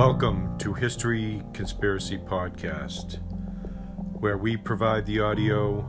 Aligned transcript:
Welcome 0.00 0.56
to 0.60 0.72
History 0.72 1.42
Conspiracy 1.52 2.16
Podcast, 2.16 3.18
where 4.18 4.38
we 4.38 4.56
provide 4.56 5.04
the 5.04 5.20
audio 5.20 5.84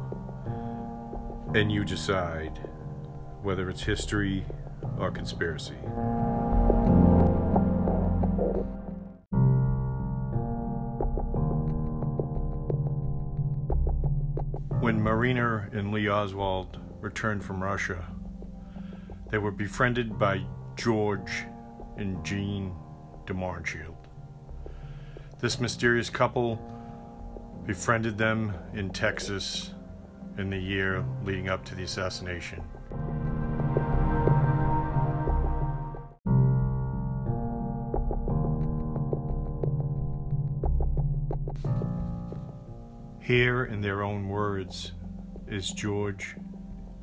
and 1.55 1.71
you 1.71 1.85
decide 1.85 2.59
whether 3.41 3.69
it's 3.69 3.83
history 3.83 4.45
or 4.99 5.11
conspiracy. 5.11 5.75
When 14.81 15.01
Marina 15.01 15.69
and 15.71 15.93
Lee 15.93 16.09
Oswald 16.09 16.81
returned 16.99 17.45
from 17.45 17.63
Russia, 17.63 18.05
they 19.31 19.37
were 19.37 19.51
befriended 19.51 20.19
by 20.19 20.41
George 20.75 21.45
and 21.95 22.21
Jean 22.25 22.75
de 23.25 23.33
Mohrenschildt. 23.33 24.00
This 25.41 25.59
mysterious 25.59 26.07
couple 26.11 26.61
befriended 27.65 28.15
them 28.15 28.53
in 28.75 28.91
Texas 28.91 29.73
in 30.37 30.51
the 30.51 30.57
year 30.57 31.03
leading 31.25 31.49
up 31.49 31.65
to 31.65 31.73
the 31.73 31.81
assassination. 31.81 32.63
Here, 43.19 43.65
in 43.65 43.81
their 43.81 44.03
own 44.03 44.29
words, 44.29 44.91
is 45.47 45.71
George 45.71 46.35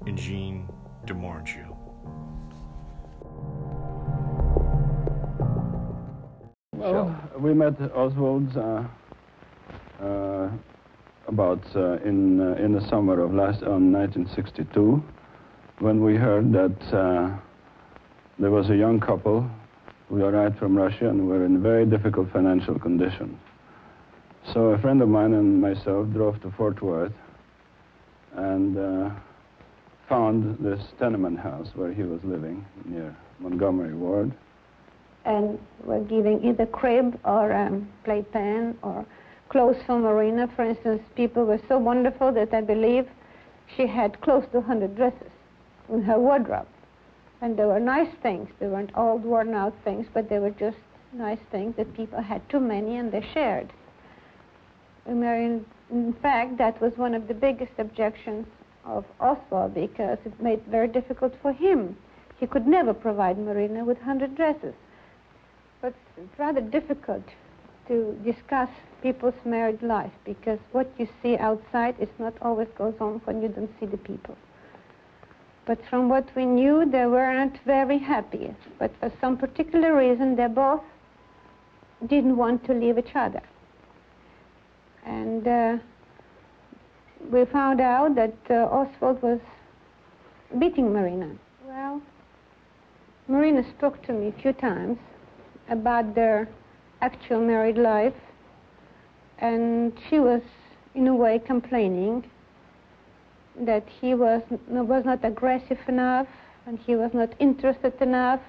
and 0.07 0.17
Jean 0.17 0.69
de 1.07 1.15
we 7.41 7.55
met 7.55 7.81
Oswald 7.95 8.57
uh, 8.57 8.83
uh, 10.03 10.51
about 11.29 11.65
uh, 11.77 11.99
in 12.05 12.41
in 12.59 12.73
the 12.73 12.87
summer 12.89 13.21
of 13.21 13.33
last 13.33 13.63
um, 13.63 13.93
1962, 13.93 15.03
when 15.79 16.03
we 16.03 16.17
heard 16.17 16.53
that 16.53 17.41
there 18.39 18.51
was 18.51 18.71
a 18.71 18.77
young 18.77 18.99
couple 19.01 19.49
who 20.09 20.25
arrived 20.25 20.59
from 20.59 20.77
Russia 20.77 21.09
and 21.09 21.29
were 21.29 21.45
in 21.45 21.63
very 21.63 21.85
difficult 21.85 22.31
financial 22.33 22.79
condition. 22.79 23.39
So 24.53 24.69
a 24.69 24.79
friend 24.79 25.03
of 25.03 25.09
mine 25.09 25.35
and 25.35 25.61
myself 25.61 26.09
drove 26.13 26.41
to 26.43 26.51
Fort 26.53 26.81
Worth 26.81 27.13
and 28.35 28.79
uh, 28.79 29.11
found 30.09 30.59
this 30.59 30.81
tenement 30.99 31.39
house 31.39 31.69
where 31.75 31.93
he 31.93 32.03
was 32.03 32.21
living 32.25 32.65
near 32.85 33.15
Montgomery 33.41 33.95
Ward 33.95 34.33
and 35.29 35.59
were 35.85 36.01
giving 36.01 36.43
either 36.43 36.65
crib 36.65 37.21
or 37.25 37.53
um, 37.53 37.87
playpen 38.03 38.77
or 38.83 39.05
clothes 39.51 39.77
for 39.87 39.99
Marina. 39.99 40.49
For 40.57 40.65
instance, 40.65 41.03
people 41.15 41.45
were 41.45 41.61
so 41.69 41.77
wonderful 41.77 42.33
that 42.33 42.55
I 42.55 42.63
believe 42.63 43.07
she 43.77 43.87
had 43.87 44.19
close 44.23 44.45
to 44.53 44.61
100 44.61 44.97
dresses 44.97 45.31
in 45.91 46.03
her 46.03 46.19
wardrobe. 46.19 46.67
And 47.43 47.59
they 47.59 47.67
were 47.67 47.79
nice 47.79 48.13
things. 48.23 48.49
They 48.59 48.67
weren't 48.67 48.91
old, 48.97 49.23
worn 49.23 49.55
out 49.55 49.75
things, 49.85 50.07
but 50.13 50.31
they 50.31 50.39
were 50.39 50.51
just 50.51 50.79
nice 51.13 51.39
things 51.51 51.77
that 51.77 51.95
people 51.95 52.23
had 52.23 52.47
too 52.49 52.61
many 52.61 52.97
and 52.97 53.13
they 53.13 53.25
shared. 53.35 53.71
And 55.05 55.23
in, 55.23 55.67
in 55.91 56.13
fact, 56.15 56.57
that 56.57 56.81
was 56.81 56.93
one 56.97 57.15
of 57.15 57.29
the 57.29 57.35
biggest 57.35 57.73
objections 57.79 58.47
of 58.85 59.05
Oswald 59.21 59.75
because 59.75 60.19
it 60.25 60.41
made 60.41 60.61
it 60.61 60.67
very 60.69 60.89
difficult 60.89 61.35
for 61.43 61.53
him. 61.53 61.97
He 62.41 62.47
could 62.47 62.67
never 62.67 62.95
provide 62.95 63.39
Marina 63.39 63.85
with 63.85 63.99
100 63.99 64.35
dresses. 64.35 64.75
But 65.81 65.95
rather 66.39 66.61
difficult 66.61 67.25
to 67.87 68.19
discuss 68.25 68.69
people's 69.03 69.35
married 69.45 69.83
life 69.83 70.13
because 70.25 70.59
what 70.73 70.91
you 70.99 71.09
see 71.23 71.37
outside 71.37 71.97
is 72.01 72.09
not 72.19 72.35
always 72.43 72.69
goes 72.77 72.95
on 73.01 73.21
when 73.25 73.43
you 73.43 73.49
don't 73.49 73.71
see 73.79 73.87
the 73.87 73.97
people. 73.97 74.37
But 75.67 75.79
from 75.89 76.09
what 76.09 76.27
we 76.35 76.47
knew, 76.47 76.91
they 76.91 77.07
weren't 77.07 77.59
very 77.65 77.99
happy. 77.99 78.55
But 78.79 78.91
for 79.01 79.13
some 79.21 79.37
particular 79.37 79.95
reason, 79.95 80.35
they 80.35 80.47
both 80.47 80.83
didn't 82.07 82.37
want 82.37 82.65
to 82.65 82.73
leave 82.73 82.99
each 82.99 83.15
other. 83.15 83.43
And 85.05 85.47
uh, 85.47 85.79
we 87.31 87.45
found 87.45 87.81
out 87.81 88.15
that 88.15 88.35
uh, 88.51 88.55
Oswald 88.55 89.23
was 89.23 89.41
beating 90.59 90.93
Marina. 90.93 91.31
Well, 91.67 92.01
Marina 93.27 93.63
spoke 93.77 94.03
to 94.07 94.13
me 94.13 94.29
a 94.29 94.43
few 94.43 94.53
times 94.53 94.99
about 95.69 96.15
their 96.15 96.49
actual 97.01 97.41
married 97.41 97.79
life, 97.79 98.15
and 99.39 99.93
she 100.09 100.19
was, 100.19 100.43
in 100.95 101.07
a 101.07 101.15
way, 101.15 101.39
complaining 101.39 102.25
that 103.61 103.85
he 104.01 104.15
was, 104.15 104.43
was 104.69 105.05
not 105.05 105.25
aggressive 105.25 105.79
enough 105.89 106.29
and 106.69 106.79
he 106.81 106.95
was 106.95 107.13
not 107.15 107.31
interested 107.39 107.95
enough 108.03 108.41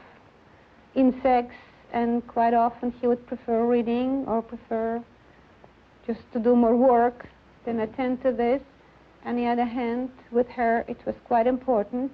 in 0.94 1.18
sex, 1.24 1.56
and 1.94 2.28
quite 2.28 2.54
often 2.54 2.92
he 3.00 3.08
would 3.08 3.26
prefer 3.28 3.66
reading 3.66 4.26
or 4.28 4.42
prefer 4.42 5.02
just 6.06 6.20
to 6.34 6.40
do 6.40 6.54
more 6.54 6.76
work 6.76 7.28
than 7.66 7.80
attend 7.80 8.22
to 8.22 8.34
this. 8.34 8.62
On 9.26 9.38
the 9.38 9.46
other 9.46 9.64
hand, 9.64 10.10
with 10.32 10.50
her, 10.50 10.84
it 10.90 10.98
was 11.06 11.16
quite 11.26 11.48
important, 11.48 12.14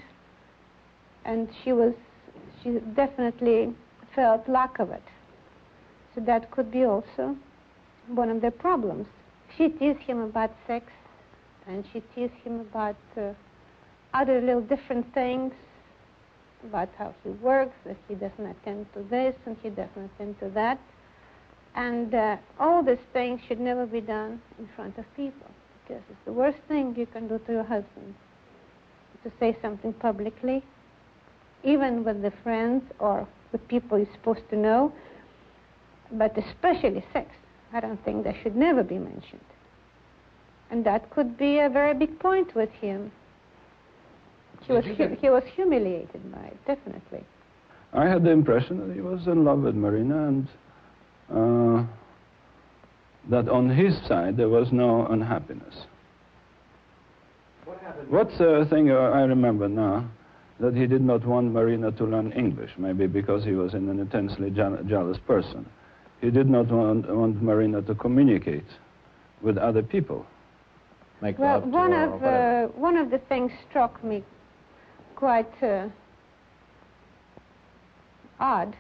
and 1.24 1.50
she 1.64 1.74
was, 1.74 1.94
she 2.62 2.80
definitely 2.96 3.74
felt 4.16 4.48
lack 4.48 4.80
of 4.80 4.90
it. 4.90 5.04
So 6.16 6.22
that 6.22 6.50
could 6.50 6.72
be 6.72 6.86
also 6.86 7.36
one 8.08 8.30
of 8.30 8.42
the 8.42 8.52
problems. 8.52 9.08
She 9.58 9.70
teased 9.70 10.00
him 10.00 10.22
about 10.22 10.52
sex, 10.66 10.86
and 11.68 11.84
she 11.92 12.02
teased 12.16 12.34
him 12.44 12.62
about 12.62 12.96
uh, 13.18 13.34
other 14.14 14.40
little 14.40 14.62
different 14.62 15.14
things, 15.14 15.54
about 16.64 16.90
how 16.98 17.14
he 17.24 17.30
works, 17.32 17.76
that 17.86 17.98
he 18.08 18.16
doesn't 18.16 18.46
attend 18.46 18.86
to 18.94 19.04
this 19.04 19.36
and 19.46 19.58
he 19.62 19.70
doesn't 19.70 20.10
attend 20.16 20.40
to 20.40 20.50
that. 20.50 20.80
And 21.76 22.16
uh, 22.16 22.38
all 22.60 22.82
these 22.82 22.98
things 23.12 23.42
should 23.48 23.60
never 23.60 23.86
be 23.86 24.02
done 24.02 24.42
in 24.58 24.70
front 24.76 24.98
of 24.98 25.06
people, 25.16 25.52
because 25.84 26.02
it's 26.10 26.26
the 26.26 26.32
worst 26.32 26.60
thing 26.68 26.96
you 26.98 27.06
can 27.06 27.28
do 27.28 27.40
to 27.40 27.52
your 27.52 27.64
husband, 27.64 28.16
to 29.24 29.32
say 29.40 29.58
something 29.62 29.92
publicly, 29.94 30.64
even 31.64 32.04
with 32.04 32.22
the 32.22 32.32
friends 32.44 32.84
or 33.00 33.28
with 33.52 33.68
people 33.68 33.98
you're 33.98 34.14
supposed 34.14 34.48
to 34.50 34.56
know, 34.56 34.92
but 36.12 36.38
especially 36.38 37.04
sex. 37.14 37.30
I 37.74 37.80
don't 37.80 38.04
think 38.06 38.24
that 38.24 38.36
should 38.42 38.56
never 38.56 38.84
be 38.84 38.98
mentioned. 38.98 39.42
And 40.72 40.86
that 40.86 41.10
could 41.10 41.38
be 41.38 41.60
a 41.60 41.70
very 41.70 41.94
big 41.94 42.20
point 42.20 42.56
with 42.56 42.70
him. 42.72 43.12
He 44.62 44.74
was, 44.74 44.86
hu- 44.86 45.16
he 45.22 45.30
was 45.30 45.44
humiliated 45.56 46.32
by 46.32 46.46
it, 46.46 46.58
definitely. 46.66 47.24
I 47.94 48.08
had 48.08 48.24
the 48.24 48.32
impression 48.32 48.88
that 48.88 48.94
he 48.94 49.02
was 49.02 49.28
in 49.28 49.44
love 49.44 49.60
with 49.60 49.76
Marina 49.76 50.28
and 50.28 50.48
uh, 51.30 51.84
that 53.30 53.50
on 53.50 53.70
his 53.70 53.96
side 54.08 54.38
there 54.38 54.50
was 54.50 54.72
no 54.72 55.06
unhappiness. 55.08 55.86
What 57.66 57.80
happened? 57.80 58.10
What's 58.10 58.38
the 58.38 58.68
thing 58.70 58.92
uh, 58.92 58.96
I 58.96 59.22
remember 59.22 59.68
now? 59.68 60.10
That 60.60 60.76
he 60.76 60.88
did 60.88 61.02
not 61.02 61.26
want 61.26 61.52
Marina 61.52 61.92
to 61.92 62.06
learn 62.06 62.32
English, 62.32 62.72
maybe 62.78 63.08
because 63.08 63.44
he 63.44 63.52
was 63.52 63.74
an 63.74 63.90
intensely 63.90 64.50
jealous 64.50 65.18
person. 65.28 65.66
He 66.22 66.32
did 66.32 66.50
not 66.50 66.68
want, 66.68 67.14
want 67.14 67.42
Marina 67.42 67.82
to 67.82 67.96
communicate 67.96 68.66
with 69.42 69.58
other 69.58 69.84
people. 69.84 70.26
Make 71.22 71.38
Well, 71.38 71.62
one 71.62 71.94
of, 71.94 72.24
uh, 72.24 72.68
one 72.68 72.96
of 72.98 73.10
the 73.10 73.18
things 73.18 73.52
struck 73.70 74.02
me 74.04 74.24
quite 75.16 75.64
uh, 75.64 75.88
odd. 78.40 78.76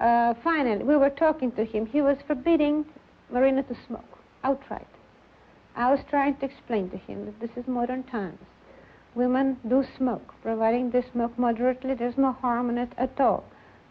Uh, 0.00 0.34
finally, 0.44 0.84
we 0.84 0.96
were 0.96 1.10
talking 1.10 1.50
to 1.52 1.64
him. 1.64 1.86
He 1.86 2.02
was 2.02 2.18
forbidding 2.26 2.84
Marina 3.30 3.62
to 3.64 3.76
smoke 3.86 4.18
outright. 4.44 4.86
I 5.76 5.90
was 5.90 6.00
trying 6.08 6.36
to 6.36 6.46
explain 6.46 6.90
to 6.90 6.96
him 6.96 7.26
that 7.26 7.40
this 7.40 7.50
is 7.56 7.66
modern 7.66 8.04
times. 8.04 8.38
Women 9.18 9.56
do 9.68 9.84
smoke, 9.96 10.32
providing 10.42 10.90
they 10.90 11.02
smoke 11.10 11.36
moderately. 11.36 11.94
There's 11.94 12.16
no 12.16 12.34
harm 12.34 12.70
in 12.70 12.78
it 12.78 12.92
at 12.96 13.20
all. 13.20 13.42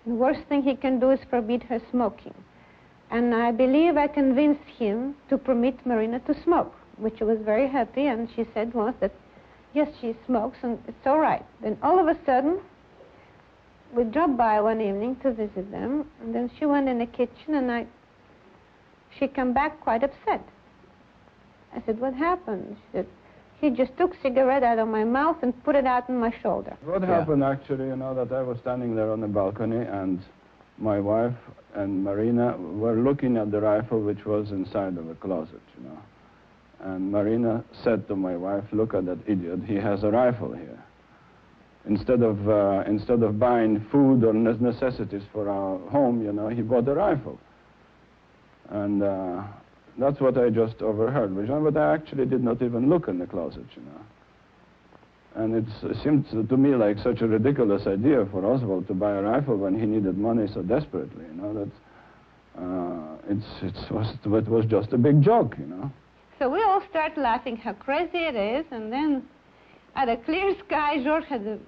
The 0.06 0.14
worst 0.14 0.40
thing 0.48 0.64
he 0.64 0.74
can 0.74 1.02
do 1.02 1.10
is 1.10 1.20
forbid 1.30 1.64
her 1.64 1.82
smoking. 1.92 2.34
And 3.12 3.36
I 3.36 3.52
believe 3.52 3.98
I 3.98 4.08
convinced 4.08 4.70
him 4.80 5.18
to 5.28 5.38
permit 5.38 5.86
Marina 5.86 6.22
to 6.22 6.44
smoke, 6.44 6.74
which 6.96 7.20
was 7.20 7.40
very 7.42 7.68
happy. 7.68 8.08
And 8.08 8.30
she 8.38 8.46
said 8.54 8.74
once 8.74 8.96
that, 9.02 9.12
yes, 9.74 9.90
she 10.00 10.16
smokes 10.26 10.60
and 10.64 10.80
it's 10.88 11.06
all 11.06 11.20
right. 11.20 11.46
Then 11.62 11.78
all 11.84 12.00
of 12.00 12.08
a 12.08 12.18
sudden, 12.26 12.62
we 13.94 14.06
dropped 14.06 14.38
by 14.38 14.62
one 14.62 14.80
evening 14.80 15.18
to 15.24 15.34
visit 15.34 15.70
them, 15.72 16.10
and 16.22 16.34
then 16.34 16.50
she 16.58 16.66
went 16.66 16.88
in 16.88 17.00
the 17.00 17.06
kitchen, 17.06 17.56
and 17.56 17.70
I, 17.70 17.86
she 19.20 19.28
came 19.28 19.52
back 19.52 19.82
quite 19.82 20.04
upset. 20.04 20.48
I 21.76 21.82
said, 21.86 22.00
what 22.00 22.14
happened? 22.14 22.78
She 22.78 22.98
said, 22.98 23.08
he 23.60 23.70
just 23.70 23.96
took 23.98 24.14
cigarette 24.22 24.64
out 24.64 24.80
of 24.80 24.88
my 24.88 25.04
mouth 25.04 25.38
and 25.42 25.52
put 25.64 25.76
it 25.76 25.86
out 25.86 26.10
on 26.10 26.20
my 26.20 26.32
shoulder. 26.42 26.76
What 26.86 27.02
Yeah. 27.02 27.08
happened 27.08 27.44
actually, 27.44 27.88
you 27.88 27.96
know, 27.96 28.14
that 28.14 28.32
I 28.32 28.42
was 28.44 28.58
standing 28.60 28.96
there 28.96 29.12
on 29.12 29.22
the 29.22 29.28
balcony 29.28 29.84
and 29.86 30.20
my 30.78 31.00
wife 31.00 31.36
and 31.74 32.04
Marina 32.04 32.56
were 32.58 32.96
looking 32.96 33.38
at 33.38 33.52
the 33.52 33.62
rifle 33.62 34.00
which 34.00 34.26
was 34.26 34.52
inside 34.52 34.98
of 34.98 35.10
a 35.10 35.16
closet, 35.16 35.62
you 35.78 35.90
know. 35.90 35.98
And 36.80 37.12
Marina 37.12 37.64
said 37.84 38.08
to 38.08 38.16
my 38.16 38.36
wife, 38.36 38.64
look 38.72 38.94
at 38.94 39.06
that 39.06 39.18
idiot, 39.26 39.62
he 39.66 39.76
has 39.76 40.04
a 40.04 40.12
rifle 40.12 40.54
here. 40.54 40.78
Instead 41.88 42.22
of, 42.22 42.48
uh, 42.48 42.84
instead 42.86 43.24
of 43.24 43.40
buying 43.40 43.80
food 43.92 44.24
or 44.24 44.34
necessities 44.34 45.24
for 45.32 45.50
our 45.50 45.80
home, 45.90 46.22
you 46.22 46.34
know, 46.34 46.50
he 46.50 46.62
bought 46.62 46.88
a 46.88 46.94
rifle. 46.94 47.40
And 48.70 49.02
uh, 49.02 49.44
that's 49.98 50.20
what 50.20 50.38
I 50.38 50.50
just 50.50 50.82
overheard, 50.82 51.36
but 51.36 51.78
I 51.78 51.94
actually 51.94 52.26
did 52.26 52.44
not 52.44 52.62
even 52.62 52.90
look 52.90 53.08
in 53.08 53.20
the 53.20 53.26
closet, 53.26 53.66
you 53.76 53.82
know. 53.84 54.02
And 55.36 55.56
it 55.56 55.98
seemed 56.04 56.28
to 56.32 56.58
me 56.58 56.76
like 56.76 56.98
such 57.00 57.22
a 57.22 57.28
ridiculous 57.28 57.86
idea 57.86 58.26
for 58.32 58.46
Oswald 58.46 58.88
to 58.88 58.94
buy 58.94 59.12
a 59.12 59.22
rifle 59.22 59.56
when 59.56 59.80
he 59.80 59.86
needed 59.86 60.18
money 60.18 60.48
so 60.52 60.62
desperately, 60.64 61.26
you 61.26 61.42
know, 61.42 61.54
that 61.54 61.72
uh, 62.62 63.18
it's, 63.30 63.46
it's 63.62 63.92
was, 63.92 64.16
it 64.24 64.48
was 64.48 64.66
just 64.66 64.94
a 64.94 64.98
big 64.98 65.22
joke, 65.22 65.56
you 65.60 65.66
know. 65.66 65.92
So 66.40 66.50
we 66.50 66.62
all 66.64 66.82
start 66.90 67.18
laughing 67.18 67.56
how 67.58 67.74
crazy 67.74 68.18
it 68.18 68.36
is, 68.36 68.66
and 68.72 68.92
then 68.92 69.24
at 69.96 70.10
a 70.10 70.18
clear 70.18 70.56
sky, 70.66 71.04
George 71.04 71.26
had 71.26 71.42
a 71.42 71.60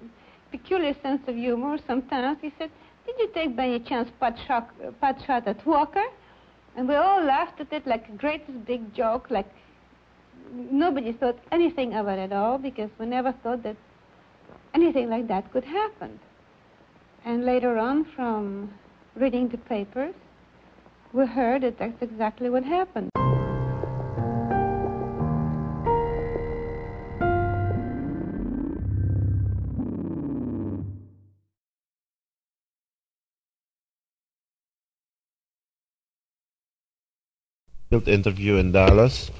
peculiar 0.51 0.95
sense 1.01 1.21
of 1.27 1.35
humor 1.35 1.77
sometimes. 1.85 2.39
He 2.41 2.51
said, 2.57 2.71
did 3.05 3.15
you 3.19 3.29
take 3.33 3.55
by 3.55 3.65
any 3.65 3.79
chance 3.79 4.09
pot 4.19 4.35
shot, 4.47 4.69
pot 4.99 5.17
shot 5.25 5.47
at 5.47 5.65
Walker? 5.65 6.05
And 6.75 6.87
we 6.87 6.95
all 6.95 7.23
laughed 7.23 7.59
at 7.59 7.71
it 7.73 7.85
like 7.85 8.07
a 8.09 8.13
greatest 8.13 8.65
big 8.65 8.93
joke, 8.93 9.27
like 9.29 9.47
nobody 10.51 11.11
thought 11.13 11.37
anything 11.51 11.93
of 11.93 12.07
it 12.07 12.19
at 12.19 12.31
all 12.31 12.57
because 12.57 12.89
we 12.99 13.05
never 13.05 13.31
thought 13.31 13.63
that 13.63 13.75
anything 14.73 15.09
like 15.09 15.27
that 15.27 15.51
could 15.51 15.65
happen. 15.65 16.19
And 17.25 17.45
later 17.45 17.77
on, 17.77 18.05
from 18.15 18.71
reading 19.15 19.49
the 19.49 19.57
papers, 19.57 20.15
we 21.11 21.25
heard 21.25 21.63
that 21.63 21.77
that's 21.79 22.01
exactly 22.01 22.49
what 22.49 22.63
happened. 22.63 23.08
Interview 37.91 38.57
in 38.57 38.71
Dallas 38.71 39.31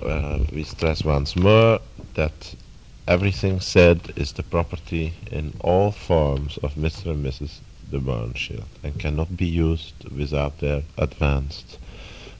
uh, 0.00 0.38
we 0.50 0.64
stress 0.64 1.04
once 1.04 1.36
more 1.36 1.78
that 2.14 2.54
everything 3.06 3.60
said 3.60 4.14
is 4.16 4.32
the 4.32 4.42
property 4.42 5.12
in 5.30 5.52
all 5.60 5.90
forms 5.90 6.56
of 6.62 6.74
Mr. 6.74 7.10
and 7.10 7.22
Mrs. 7.22 7.58
de 7.90 7.98
Mohrenschildt 8.00 8.64
and 8.82 8.98
cannot 8.98 9.36
be 9.36 9.44
used 9.44 10.08
without 10.08 10.58
their 10.60 10.82
advanced 10.96 11.78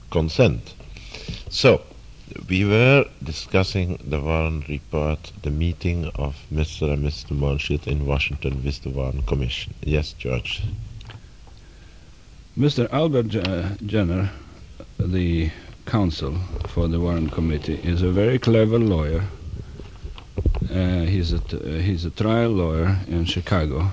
consent. 0.09 0.73
So, 1.49 1.83
we 2.49 2.65
were 2.65 3.05
discussing 3.23 3.99
the 4.03 4.19
Warren 4.19 4.65
report, 4.67 5.31
the 5.43 5.51
meeting 5.51 6.07
of 6.15 6.35
Mr. 6.51 6.91
and 6.91 7.05
Mrs. 7.05 7.27
de 7.27 7.35
Mohrenschildt 7.35 7.85
in 7.85 8.07
Washington 8.07 8.63
with 8.63 8.81
the 8.81 8.89
Warren 8.89 9.21
Commission. 9.21 9.75
Yes, 9.83 10.13
George. 10.13 10.63
Mr. 12.57 12.91
Albert 12.91 13.27
Jenner, 13.85 14.31
the 15.05 15.51
counsel 15.85 16.37
for 16.67 16.87
the 16.87 16.99
Warren 16.99 17.29
Committee 17.29 17.79
is 17.83 18.01
a 18.01 18.11
very 18.11 18.39
clever 18.39 18.79
lawyer. 18.79 19.23
Uh, 20.71 21.01
he's, 21.01 21.33
a 21.33 21.39
t- 21.39 21.57
uh, 21.57 21.81
he's 21.81 22.05
a 22.05 22.09
trial 22.09 22.51
lawyer 22.51 22.97
in 23.07 23.25
Chicago. 23.25 23.91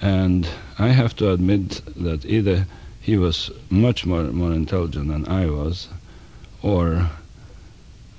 And 0.00 0.48
I 0.78 0.88
have 0.88 1.16
to 1.16 1.32
admit 1.32 1.82
that 1.96 2.24
either 2.24 2.66
he 3.00 3.16
was 3.16 3.50
much 3.70 4.06
more, 4.06 4.24
more 4.24 4.52
intelligent 4.52 5.08
than 5.08 5.28
I 5.28 5.46
was, 5.50 5.88
or 6.62 7.10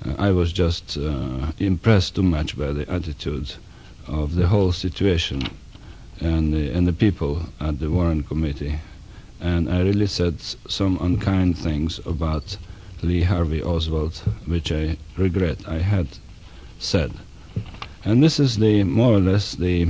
uh, 0.04 0.14
I 0.18 0.30
was 0.30 0.52
just 0.52 0.96
uh, 0.96 1.52
impressed 1.58 2.14
too 2.16 2.22
much 2.22 2.56
by 2.58 2.72
the 2.72 2.88
attitude 2.90 3.54
of 4.06 4.34
the 4.34 4.46
whole 4.46 4.72
situation 4.72 5.42
and 6.20 6.52
the, 6.52 6.70
and 6.70 6.86
the 6.86 6.92
people 6.92 7.42
at 7.60 7.80
the 7.80 7.90
Warren 7.90 8.22
Committee. 8.22 8.78
And 9.40 9.68
I 9.68 9.82
really 9.82 10.06
said 10.06 10.40
some 10.40 10.98
unkind 11.00 11.58
things 11.58 12.00
about 12.06 12.56
Lee 13.02 13.22
Harvey 13.22 13.62
Oswald, 13.62 14.16
which 14.46 14.72
I 14.72 14.96
regret 15.16 15.68
I 15.68 15.78
had 15.78 16.06
said. 16.78 17.12
And 18.04 18.22
this 18.22 18.40
is 18.40 18.58
the 18.58 18.84
more 18.84 19.14
or 19.14 19.20
less 19.20 19.54
the 19.54 19.88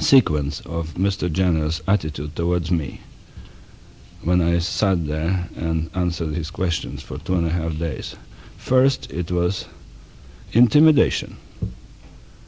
sequence 0.00 0.60
of 0.60 0.94
Mr. 0.94 1.30
Jenner's 1.30 1.82
attitude 1.86 2.34
towards 2.34 2.70
me 2.70 3.00
when 4.22 4.40
I 4.40 4.58
sat 4.58 5.06
there 5.06 5.48
and 5.56 5.90
answered 5.94 6.34
his 6.34 6.50
questions 6.50 7.02
for 7.02 7.18
two 7.18 7.34
and 7.34 7.46
a 7.46 7.50
half 7.50 7.78
days. 7.78 8.16
First, 8.56 9.10
it 9.12 9.30
was 9.30 9.66
intimidation. 10.52 11.36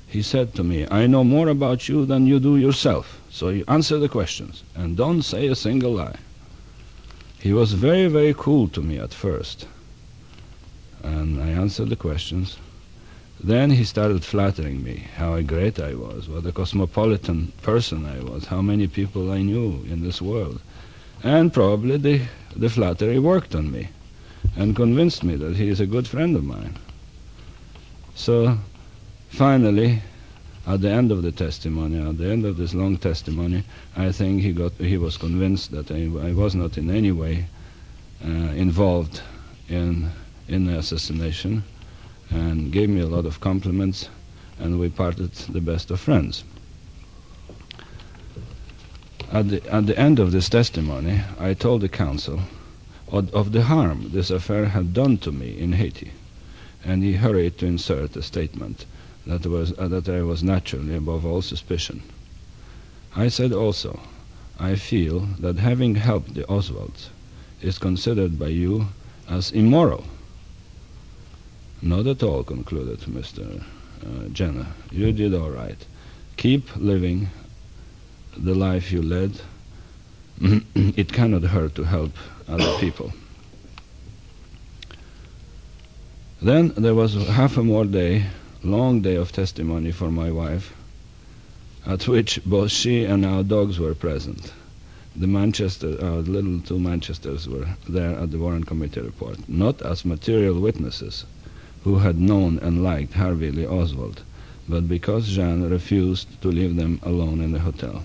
He 0.06 0.22
said 0.22 0.54
to 0.54 0.64
me, 0.64 0.86
I 0.90 1.06
know 1.06 1.22
more 1.22 1.48
about 1.48 1.88
you 1.88 2.04
than 2.04 2.26
you 2.26 2.40
do 2.40 2.56
yourself, 2.56 3.19
so 3.30 3.48
you 3.48 3.64
answer 3.68 3.98
the 3.98 4.08
questions 4.08 4.64
and 4.74 4.96
don't 4.96 5.22
say 5.22 5.46
a 5.46 5.54
single 5.54 5.92
lie. 5.92 6.16
He 7.38 7.52
was 7.52 7.72
very, 7.72 8.08
very 8.08 8.34
cool 8.36 8.68
to 8.68 8.82
me 8.82 8.98
at 8.98 9.14
first. 9.14 9.66
And 11.02 11.40
I 11.42 11.48
answered 11.48 11.88
the 11.88 11.96
questions. 11.96 12.58
Then 13.42 13.70
he 13.70 13.84
started 13.84 14.22
flattering 14.24 14.82
me, 14.82 15.04
how 15.16 15.40
great 15.40 15.80
I 15.80 15.94
was, 15.94 16.28
what 16.28 16.44
a 16.44 16.52
cosmopolitan 16.52 17.52
person 17.62 18.04
I 18.04 18.20
was, 18.20 18.44
how 18.46 18.60
many 18.60 18.86
people 18.86 19.30
I 19.30 19.40
knew 19.40 19.82
in 19.88 20.02
this 20.02 20.20
world. 20.20 20.60
And 21.22 21.52
probably 21.52 21.96
the, 21.96 22.22
the 22.54 22.68
flattery 22.68 23.18
worked 23.18 23.54
on 23.54 23.70
me 23.70 23.88
and 24.56 24.76
convinced 24.76 25.24
me 25.24 25.36
that 25.36 25.56
he 25.56 25.68
is 25.68 25.80
a 25.80 25.86
good 25.86 26.06
friend 26.06 26.36
of 26.36 26.44
mine. 26.44 26.76
So 28.14 28.58
finally, 29.30 30.02
at 30.70 30.82
the 30.82 30.90
end 30.90 31.10
of 31.10 31.22
the 31.22 31.32
testimony, 31.32 31.98
at 31.98 32.16
the 32.16 32.30
end 32.30 32.44
of 32.46 32.56
this 32.56 32.74
long 32.74 32.96
testimony, 32.96 33.64
I 33.96 34.12
think 34.12 34.40
he 34.40 34.52
got 34.52 34.72
he 34.74 34.96
was 34.96 35.16
convinced 35.16 35.72
that 35.72 35.90
I, 35.90 36.02
I 36.28 36.32
was 36.32 36.54
not 36.54 36.78
in 36.78 36.90
any 36.90 37.10
way 37.10 37.46
uh, 38.24 38.52
involved 38.54 39.20
in 39.68 40.10
in 40.46 40.66
the 40.66 40.78
assassination, 40.78 41.64
and 42.30 42.70
gave 42.70 42.88
me 42.88 43.00
a 43.00 43.08
lot 43.08 43.26
of 43.26 43.40
compliments, 43.40 44.08
and 44.60 44.78
we 44.78 44.88
parted 44.88 45.32
the 45.32 45.60
best 45.60 45.90
of 45.90 45.98
friends. 45.98 46.44
At 49.32 49.48
the, 49.48 49.72
at 49.72 49.86
the 49.86 49.98
end 49.98 50.20
of 50.20 50.30
this 50.30 50.48
testimony, 50.48 51.20
I 51.38 51.54
told 51.54 51.80
the 51.80 51.88
counsel 51.88 52.40
of, 53.08 53.32
of 53.34 53.52
the 53.52 53.62
harm 53.62 54.10
this 54.12 54.30
affair 54.30 54.66
had 54.66 54.94
done 54.94 55.18
to 55.18 55.32
me 55.32 55.58
in 55.58 55.72
Haiti, 55.72 56.12
and 56.84 57.02
he 57.02 57.14
hurried 57.14 57.58
to 57.58 57.66
insert 57.66 58.16
a 58.16 58.22
statement 58.22 58.86
that, 59.26 59.46
was, 59.46 59.76
uh, 59.78 59.88
that 59.88 60.08
I 60.08 60.22
was 60.22 60.42
naturally 60.42 60.94
above 60.94 61.24
all 61.26 61.42
suspicion. 61.42 62.02
I 63.14 63.28
said 63.28 63.52
also, 63.52 64.00
I 64.58 64.76
feel 64.76 65.20
that 65.40 65.58
having 65.58 65.94
helped 65.96 66.34
the 66.34 66.44
Oswalds 66.44 67.08
is 67.60 67.78
considered 67.78 68.38
by 68.38 68.48
you 68.48 68.86
as 69.28 69.50
immoral. 69.52 70.04
Not 71.82 72.06
at 72.06 72.22
all, 72.22 72.44
concluded 72.44 73.00
Mr. 73.00 73.62
Uh, 74.04 74.28
Jenner. 74.32 74.66
You 74.90 75.12
did 75.12 75.34
all 75.34 75.50
right. 75.50 75.78
Keep 76.36 76.76
living 76.76 77.28
the 78.36 78.54
life 78.54 78.92
you 78.92 79.02
led. 79.02 79.40
it 80.74 81.12
cannot 81.12 81.42
hurt 81.42 81.74
to 81.74 81.84
help 81.84 82.12
other 82.48 82.78
people. 82.78 83.12
Then 86.42 86.72
there 86.76 86.94
was 86.94 87.14
half 87.28 87.56
a 87.58 87.62
more 87.62 87.84
day 87.84 88.24
long 88.62 89.00
day 89.00 89.16
of 89.16 89.32
testimony 89.32 89.90
for 89.90 90.10
my 90.10 90.30
wife, 90.30 90.74
at 91.86 92.06
which 92.06 92.44
both 92.44 92.70
she 92.70 93.04
and 93.04 93.24
our 93.24 93.42
dogs 93.42 93.78
were 93.78 93.94
present. 93.94 94.52
The 95.16 95.26
Manchester, 95.26 95.96
our 96.02 96.18
little 96.18 96.60
two 96.60 96.78
Manchesters 96.78 97.48
were 97.48 97.66
there 97.88 98.16
at 98.18 98.30
the 98.30 98.38
Warren 98.38 98.64
Committee 98.64 99.00
report, 99.00 99.48
not 99.48 99.82
as 99.82 100.04
material 100.04 100.60
witnesses 100.60 101.24
who 101.84 101.98
had 101.98 102.20
known 102.20 102.58
and 102.58 102.82
liked 102.82 103.14
Harvey 103.14 103.50
Lee 103.50 103.66
Oswald, 103.66 104.22
but 104.68 104.86
because 104.88 105.28
Jean 105.28 105.68
refused 105.68 106.40
to 106.42 106.48
leave 106.48 106.76
them 106.76 107.00
alone 107.02 107.40
in 107.40 107.52
the 107.52 107.60
hotel. 107.60 108.02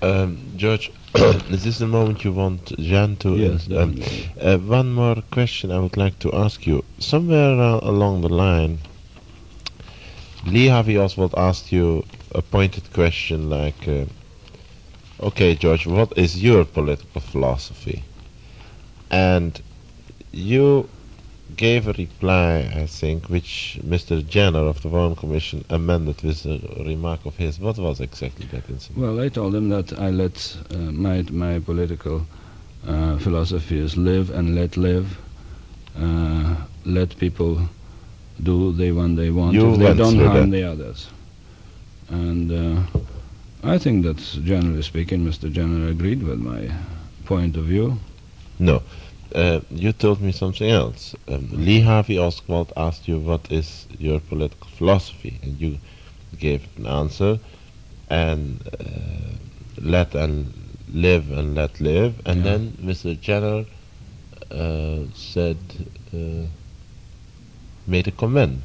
Um, 0.00 0.38
George, 0.56 0.92
is 1.50 1.64
this 1.64 1.78
the 1.78 1.86
moment 1.88 2.22
you 2.22 2.32
want 2.32 2.76
Jean 2.78 3.16
to? 3.16 3.36
Yes, 3.36 3.68
um, 3.70 4.00
uh, 4.40 4.58
one 4.58 4.92
more 4.92 5.22
question 5.32 5.72
I 5.72 5.80
would 5.80 5.96
like 5.96 6.18
to 6.20 6.32
ask 6.32 6.66
you. 6.66 6.84
Somewhere 6.98 7.58
uh, 7.60 7.80
along 7.82 8.20
the 8.20 8.28
line, 8.28 8.78
Lee 10.52 10.68
Harvey 10.68 10.96
Oswald 10.96 11.34
asked 11.36 11.72
you 11.72 12.04
a 12.34 12.40
pointed 12.40 12.90
question 12.94 13.50
like, 13.50 13.86
uh, 13.86 14.06
okay, 15.20 15.54
George, 15.54 15.86
what 15.86 16.16
is 16.16 16.42
your 16.42 16.64
political 16.64 17.20
philosophy? 17.20 18.02
And 19.10 19.60
you 20.32 20.88
gave 21.54 21.86
a 21.86 21.92
reply, 21.92 22.70
I 22.74 22.86
think, 22.86 23.28
which 23.28 23.78
Mr. 23.84 24.26
Jenner 24.26 24.60
of 24.60 24.80
the 24.80 24.88
Warren 24.88 25.16
Commission 25.16 25.66
amended 25.68 26.22
with 26.22 26.46
a 26.46 26.58
remark 26.82 27.26
of 27.26 27.36
his. 27.36 27.58
What 27.58 27.76
was 27.78 28.00
exactly 28.00 28.46
that 28.46 28.70
incident? 28.70 28.98
Well, 28.98 29.20
I 29.20 29.28
told 29.28 29.54
him 29.54 29.68
that 29.68 29.98
I 29.98 30.10
let 30.10 30.56
uh, 30.70 30.76
my 30.78 31.22
my 31.30 31.58
political 31.58 32.26
uh, 32.86 33.18
philosophy 33.18 33.78
is 33.78 33.96
live 33.98 34.30
and 34.30 34.54
let 34.54 34.76
live. 34.78 35.18
Uh, 35.98 36.56
let 36.86 37.18
people 37.18 37.68
do 38.42 38.72
they 38.72 38.92
want 38.92 39.16
they 39.16 39.30
want 39.30 39.54
You 39.54 39.72
if 39.72 39.78
they 39.78 39.94
don't 39.94 40.18
harm 40.18 40.50
that. 40.50 40.56
the 40.56 40.64
others. 40.64 41.08
And 42.10 42.50
uh, 42.50 42.82
I 43.62 43.78
think 43.78 44.04
that 44.04 44.18
generally 44.44 44.82
speaking, 44.82 45.24
Mr. 45.24 45.50
Jenner 45.50 45.88
agreed 45.88 46.22
with 46.22 46.38
my 46.38 46.70
point 47.24 47.56
of 47.56 47.64
view. 47.64 47.98
No. 48.58 48.82
Uh, 49.34 49.60
you 49.70 49.92
told 49.92 50.20
me 50.22 50.32
something 50.32 50.70
else. 50.70 51.14
Um, 51.28 51.48
Lee 51.52 51.80
Harvey 51.80 52.18
Oswald 52.18 52.72
asked 52.76 53.06
you 53.08 53.18
what 53.18 53.50
is 53.50 53.86
your 53.98 54.20
political 54.20 54.68
philosophy, 54.68 55.38
and 55.42 55.60
you 55.60 55.78
gave 56.38 56.62
an 56.78 56.86
answer, 56.86 57.38
and 58.08 58.60
uh, 58.80 58.84
let 59.82 60.14
and 60.14 60.52
live 60.92 61.30
and 61.30 61.54
let 61.54 61.80
live, 61.80 62.14
and 62.24 62.38
Yeah. 62.38 62.44
then 62.44 62.72
Mr. 62.82 63.14
Jenner 63.14 63.64
uh, 64.50 65.04
said, 65.14 65.58
uh, 66.14 66.46
made 67.88 68.06
a 68.06 68.12
comment. 68.12 68.62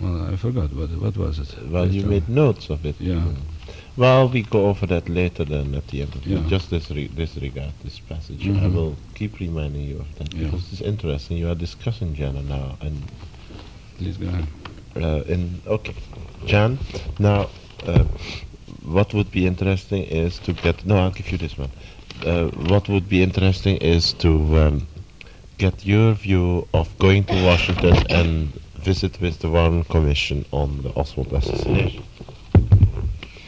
Well, 0.00 0.32
I 0.32 0.36
forgot 0.36 0.72
what 0.74 0.90
what 1.00 1.16
was 1.16 1.38
it. 1.38 1.54
Well, 1.70 1.88
you 1.88 2.04
made 2.04 2.28
notes 2.28 2.70
of 2.70 2.84
it. 2.86 2.96
Yeah. 3.00 3.24
Well, 3.96 4.28
we 4.28 4.42
go 4.42 4.66
over 4.66 4.86
that 4.86 5.08
later 5.08 5.44
then 5.44 5.74
at 5.74 5.86
the 5.88 6.02
end 6.02 6.14
of 6.14 6.26
Yeah. 6.26 6.42
Just 6.48 6.70
disre- 6.70 7.14
disregard 7.14 7.72
this 7.82 7.98
passage. 7.98 8.42
I 8.46 8.50
Mhm. 8.50 8.74
will 8.74 8.96
keep 9.14 9.40
reminding 9.40 9.84
you 9.88 9.98
of 10.00 10.06
that 10.18 10.34
Yeah. 10.34 10.44
because 10.50 10.70
it's 10.72 10.82
interesting. 10.82 11.38
You 11.38 11.48
are 11.48 11.54
discussing 11.54 12.14
Jana 12.14 12.42
now, 12.42 12.76
and 12.82 13.02
Please 13.98 14.18
go 14.18 14.26
ahead. 14.28 14.46
uh, 14.96 15.22
in 15.32 15.60
okay, 15.66 15.94
Jan. 16.46 16.78
Now, 17.18 17.48
uh, 17.86 18.04
what 18.84 19.14
would 19.14 19.30
be 19.30 19.46
interesting 19.46 20.02
is 20.04 20.38
to 20.40 20.52
get. 20.52 20.84
No, 20.86 20.96
I'll 20.98 21.10
give 21.10 21.32
you 21.32 21.38
this 21.38 21.56
one. 21.56 21.70
Uh, 22.24 22.48
what 22.72 22.88
would 22.88 23.08
be 23.08 23.22
interesting 23.22 23.76
is 23.78 24.12
to 24.14 24.30
um, 24.58 24.86
get 25.58 25.86
your 25.86 26.12
view 26.12 26.68
of 26.74 26.98
going 26.98 27.24
to 27.24 27.44
Washington 27.44 27.96
and 28.10 28.52
visit 28.74 29.18
with 29.22 29.38
the 29.40 29.48
Warren 29.48 29.84
Commission 29.84 30.44
on 30.52 30.82
the 30.82 30.90
Oswald 30.90 31.32
assassination. 31.32 32.04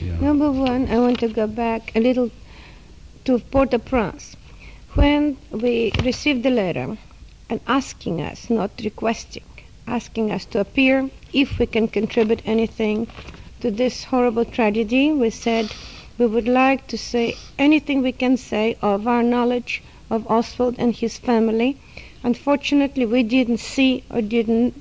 Yeah. 0.01 0.19
Number 0.21 0.51
one, 0.51 0.89
I 0.89 0.99
want 0.99 1.21
to 1.21 1.29
go 1.29 1.47
back 1.47 1.93
a 1.95 2.01
little 2.01 2.31
to 3.25 3.39
Port-au-Prince. 3.39 4.37
When 4.95 5.37
we 5.51 5.93
received 6.03 6.45
the 6.45 6.51
letter 6.51 6.97
and 7.51 7.61
asking 7.67 8.23
us, 8.23 8.49
not 8.49 8.71
requesting, 8.83 9.45
asking 9.87 10.31
us 10.31 10.47
to 10.47 10.61
appear 10.61 11.11
if 11.35 11.59
we 11.59 11.67
can 11.67 11.89
contribute 11.89 12.41
anything 12.47 13.07
to 13.61 13.71
this 13.71 14.05
horrible 14.05 14.47
tragedy, 14.47 15.13
we 15.13 15.29
said 15.29 15.75
we 16.17 16.27
would 16.27 16.49
like 16.49 16.87
to 16.87 16.97
say 16.97 17.37
anything 17.59 18.03
we 18.03 18.13
can 18.13 18.37
say 18.39 18.77
of 18.81 19.07
our 19.07 19.23
knowledge 19.23 19.83
of 20.11 20.27
Oswald 20.31 20.77
and 20.79 20.95
his 20.97 21.19
family. 21.19 21.77
Unfortunately, 22.25 23.07
we 23.07 23.23
didn't 23.23 23.59
see 23.59 24.03
or 24.11 24.21
didn't 24.21 24.75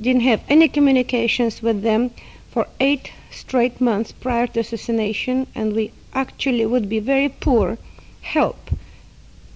didn't 0.00 0.22
have 0.22 0.40
any 0.48 0.68
communications 0.68 1.60
with 1.60 1.82
them 1.82 2.10
for 2.50 2.66
eight 2.80 3.10
straight 3.30 3.80
months 3.80 4.10
prior 4.12 4.46
to 4.46 4.60
assassination, 4.60 5.46
and 5.54 5.74
we 5.74 5.90
actually 6.14 6.64
would 6.64 6.88
be 6.88 6.98
very 6.98 7.28
poor 7.28 7.76
help 8.22 8.70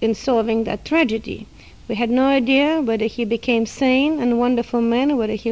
in 0.01 0.13
solving 0.13 0.63
that 0.65 0.85
tragedy. 0.85 1.47
We 1.87 1.95
had 1.95 2.09
no 2.09 2.25
idea 2.25 2.81
whether 2.81 3.05
he 3.05 3.25
became 3.25 3.65
sane 3.65 4.19
and 4.21 4.37
wonderful 4.39 4.81
man, 4.81 5.11
or 5.11 5.15
whether 5.15 5.33
he 5.33 5.51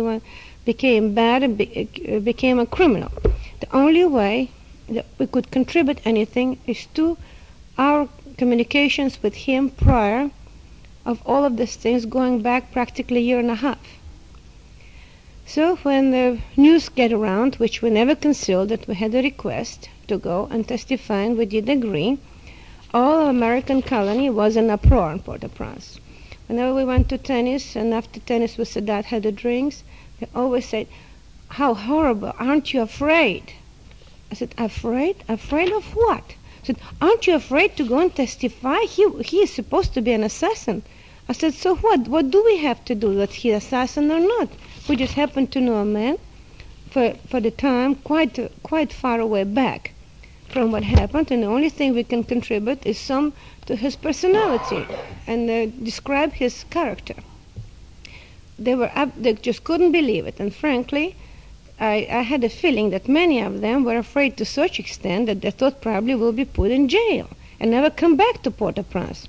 became 0.66 1.14
bad 1.14 1.42
and 1.44 1.58
be- 1.58 1.90
uh, 2.08 2.20
became 2.20 2.60
a 2.60 2.66
criminal. 2.66 3.12
The 3.60 3.76
only 3.76 4.06
way 4.06 4.50
that 4.90 5.06
we 5.18 5.26
could 5.28 5.52
contribute 5.52 6.00
anything 6.06 6.60
is 6.68 6.86
to 6.94 7.18
our 7.78 8.08
communications 8.38 9.22
with 9.24 9.36
him 9.36 9.70
prior 9.70 10.30
of 11.06 11.22
all 11.26 11.44
of 11.44 11.58
these 11.58 11.76
things 11.76 12.06
going 12.06 12.42
back 12.42 12.72
practically 12.72 13.18
a 13.18 13.22
year 13.22 13.40
and 13.40 13.52
a 13.52 13.56
half. 13.56 13.80
So 15.46 15.76
when 15.78 16.12
the 16.12 16.40
news 16.56 16.90
get 16.90 17.12
around, 17.12 17.56
which 17.56 17.82
we 17.82 17.90
never 17.90 18.16
concealed 18.16 18.70
that 18.70 18.88
we 18.88 18.96
had 18.96 19.14
a 19.16 19.22
request 19.22 19.90
to 20.08 20.18
go 20.18 20.48
and 20.52 20.68
testify, 20.68 21.22
and 21.22 21.38
we 21.38 21.46
did 21.46 21.68
agree, 21.68 22.20
all 22.94 23.28
American 23.28 23.82
colony 23.82 24.30
was 24.30 24.56
in 24.56 24.70
uproar 24.70 25.12
in 25.12 25.20
Port-au-Prince. 25.20 26.00
Whenever 26.48 26.74
we 26.74 26.84
went 26.84 27.10
to 27.10 27.18
tennis, 27.18 27.76
and 27.76 27.94
after 27.94 28.20
tennis 28.20 28.58
we 28.58 28.66
sat 28.66 29.06
had 29.06 29.24
the 29.24 29.32
drinks, 29.32 29.84
they 30.20 30.28
always 30.36 30.68
said, 30.68 30.88
how 31.48 31.74
horrible, 31.74 32.34
aren't 32.40 32.74
you 32.74 32.82
afraid? 32.82 33.54
I 34.32 34.36
said, 34.36 34.54
afraid? 34.58 35.18
Afraid 35.28 35.72
of 35.72 35.96
what? 35.96 36.36
Said, 36.64 36.78
aren't 37.02 37.26
you 37.28 37.36
afraid 37.36 37.76
to 37.78 37.84
go 37.84 38.00
and 38.00 38.14
testify? 38.16 38.78
He, 38.82 39.08
he 39.22 39.38
is 39.42 39.52
supposed 39.52 39.94
to 39.96 40.02
be 40.02 40.12
an 40.12 40.24
assassin. 40.24 40.84
I 41.28 41.34
said, 41.34 41.54
so 41.54 41.76
what? 41.76 42.08
What 42.08 42.30
do 42.30 42.44
we 42.44 42.58
have 42.58 42.84
to 42.86 42.96
do, 42.96 43.16
that 43.16 43.34
he 43.34 43.52
assassin 43.52 44.12
or 44.12 44.20
not? 44.20 44.50
We 44.88 44.96
just 44.96 45.14
happen 45.14 45.48
to 45.48 45.62
know 45.62 45.78
a 45.78 45.86
man 45.86 46.18
for, 46.90 47.14
for 47.28 47.40
the 47.40 47.52
time 47.52 47.96
quite, 47.96 48.38
quite 48.64 48.92
far 48.94 49.20
away 49.20 49.44
back 49.44 49.94
from 50.50 50.72
what 50.72 50.84
happened, 50.84 51.32
and 51.32 51.44
the 51.44 51.48
only 51.48 51.70
thing 51.70 51.94
we 51.94 52.04
can 52.04 52.24
contribute 52.24 52.86
is 52.86 53.00
some 53.00 53.34
to 53.66 53.76
his 53.76 53.96
personality 53.96 54.86
and 55.26 55.50
uh, 55.50 55.66
describe 55.84 56.34
his 56.34 56.66
character. 56.66 57.16
They 58.60 58.76
were 58.76 58.92
up, 58.94 59.10
they 59.18 59.34
just 59.34 59.64
couldn't 59.64 59.94
believe 59.94 60.28
it, 60.28 60.40
and 60.40 60.54
frankly, 60.54 61.16
I, 61.82 62.08
I 62.12 62.22
had 62.22 62.44
a 62.44 62.50
feeling 62.50 62.92
that 62.92 63.10
many 63.10 63.42
of 63.42 63.62
them 63.62 63.84
were 63.84 63.98
afraid 63.98 64.38
to 64.38 64.46
such 64.46 64.80
extent 64.80 65.26
that 65.26 65.42
they 65.42 65.50
thought 65.50 65.82
probably 65.82 66.14
we'll 66.14 66.32
be 66.32 66.46
put 66.46 66.70
in 66.70 66.88
jail 66.88 67.28
and 67.60 67.72
never 67.72 67.90
come 67.90 68.16
back 68.16 68.44
to 68.44 68.52
Port-au-Prince. 68.52 69.28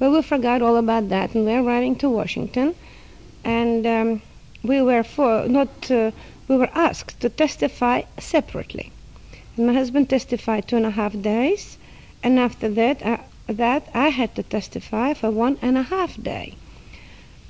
Well, 0.00 0.12
we 0.12 0.22
forgot 0.22 0.62
all 0.62 0.76
about 0.76 1.10
that, 1.10 1.34
and 1.34 1.44
we're 1.44 1.62
arriving 1.62 1.96
to 1.96 2.08
Washington, 2.08 2.74
and 3.44 3.86
um, 3.86 4.22
we 4.62 4.80
were 4.80 5.02
for 5.02 5.46
not 5.46 5.90
uh, 5.90 6.10
we 6.48 6.56
were 6.56 6.70
asked 6.74 7.20
to 7.20 7.28
testify 7.28 8.02
separately. 8.18 8.90
And 9.56 9.66
my 9.66 9.74
husband 9.74 10.08
testified 10.08 10.66
two 10.66 10.76
and 10.76 10.86
a 10.86 10.90
half 10.90 11.12
days, 11.20 11.76
and 12.22 12.38
after 12.38 12.70
that, 12.70 13.04
uh, 13.04 13.18
that 13.46 13.88
I 13.94 14.08
had 14.08 14.34
to 14.36 14.42
testify 14.42 15.12
for 15.12 15.30
one 15.30 15.58
and 15.60 15.76
a 15.76 15.82
half 15.82 16.20
day. 16.22 16.54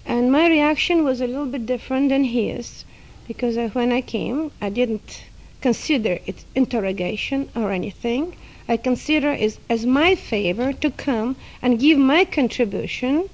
And 0.05 0.33
my 0.33 0.49
reaction 0.49 1.05
was 1.05 1.21
a 1.21 1.27
little 1.29 1.47
bit 1.47 1.67
different 1.67 2.09
than 2.09 2.25
his, 2.25 2.85
because 3.27 3.57
uh, 3.57 3.69
when 3.73 3.91
I 3.93 4.01
came, 4.01 4.51
I 4.61 4.69
didn't 4.69 5.25
consider 5.61 6.19
it 6.27 6.45
interrogation 6.55 7.49
or 7.57 7.73
anything. 7.73 8.37
I 8.69 8.77
consider 8.77 9.33
it 9.33 9.59
as 9.69 9.87
my 9.87 10.15
favor 10.15 10.73
to 10.73 10.91
come 10.91 11.37
and 11.63 11.81
give 11.81 11.99
my 11.99 12.25
contribution 12.25 13.29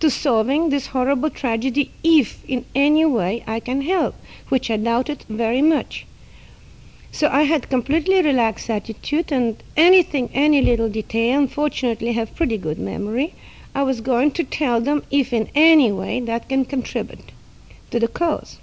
to 0.00 0.10
solving 0.10 0.70
this 0.70 0.88
horrible 0.88 1.30
tragedy 1.30 1.90
if 2.02 2.44
in 2.46 2.64
any 2.74 3.04
way 3.04 3.44
I 3.46 3.60
can 3.60 3.82
help, 3.82 4.14
which 4.48 4.70
I 4.70 4.76
doubted 4.76 5.24
very 5.28 5.62
much. 5.62 6.06
So 7.12 7.28
I 7.28 7.42
had 7.42 7.70
completely 7.70 8.20
relaxed 8.22 8.68
attitude 8.68 9.30
and 9.30 9.62
anything, 9.76 10.30
any 10.34 10.60
little 10.62 10.88
detail, 10.88 11.38
unfortunately 11.38 12.12
have 12.12 12.34
pretty 12.34 12.58
good 12.58 12.78
memory, 12.78 13.34
I 13.74 13.82
was 13.82 14.00
going 14.00 14.32
to 14.32 14.44
tell 14.44 14.80
them 14.80 15.02
if 15.10 15.32
in 15.32 15.48
any 15.54 15.92
way 15.92 16.20
that 16.20 16.48
can 16.48 16.64
contribute 16.64 17.30
to 17.90 18.00
the 18.00 18.08
cause. 18.08 18.58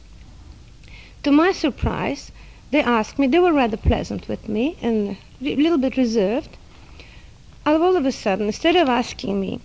To 1.24 1.32
my 1.32 1.52
surprise, 1.52 2.32
they 2.72 2.82
asked 2.82 3.20
me, 3.20 3.28
they 3.28 3.38
were 3.38 3.54
rather 3.54 3.78
pleasant 3.78 4.28
with 4.28 4.50
me 4.50 4.76
and 4.82 5.18
a 5.40 5.56
little 5.56 5.78
bit 5.78 5.96
reserved. 5.96 6.58
All 7.64 7.96
of 7.96 8.06
a 8.08 8.12
sudden, 8.12 8.48
instead 8.48 8.76
of 8.76 8.90
asking 8.90 9.40
me, 9.40 9.60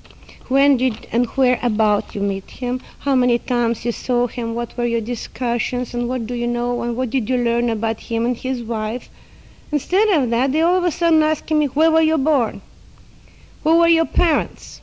when 0.48 0.76
did 0.76 1.06
and 1.10 1.26
where 1.28 1.58
about 1.62 2.14
you 2.14 2.20
meet 2.20 2.50
him, 2.50 2.80
how 3.00 3.14
many 3.14 3.38
times 3.38 3.86
you 3.86 3.92
saw 3.92 4.26
him, 4.26 4.54
what 4.54 4.76
were 4.76 4.84
your 4.84 5.00
discussions, 5.00 5.94
and 5.94 6.08
what 6.08 6.26
do 6.26 6.34
you 6.34 6.46
know, 6.46 6.82
and 6.82 6.94
what 6.94 7.08
did 7.08 7.30
you 7.30 7.38
learn 7.38 7.70
about 7.70 8.00
him 8.00 8.26
and 8.26 8.36
his 8.36 8.62
wife, 8.62 9.08
instead 9.72 10.08
of 10.10 10.28
that, 10.30 10.52
they 10.52 10.60
all 10.60 10.76
of 10.76 10.84
a 10.84 10.90
sudden 10.90 11.22
asking 11.22 11.58
me, 11.58 11.66
where 11.66 11.90
were 11.90 12.02
you 12.02 12.18
born? 12.18 12.60
Who 13.64 13.78
were 13.78 13.88
your 13.88 14.04
parents? 14.04 14.82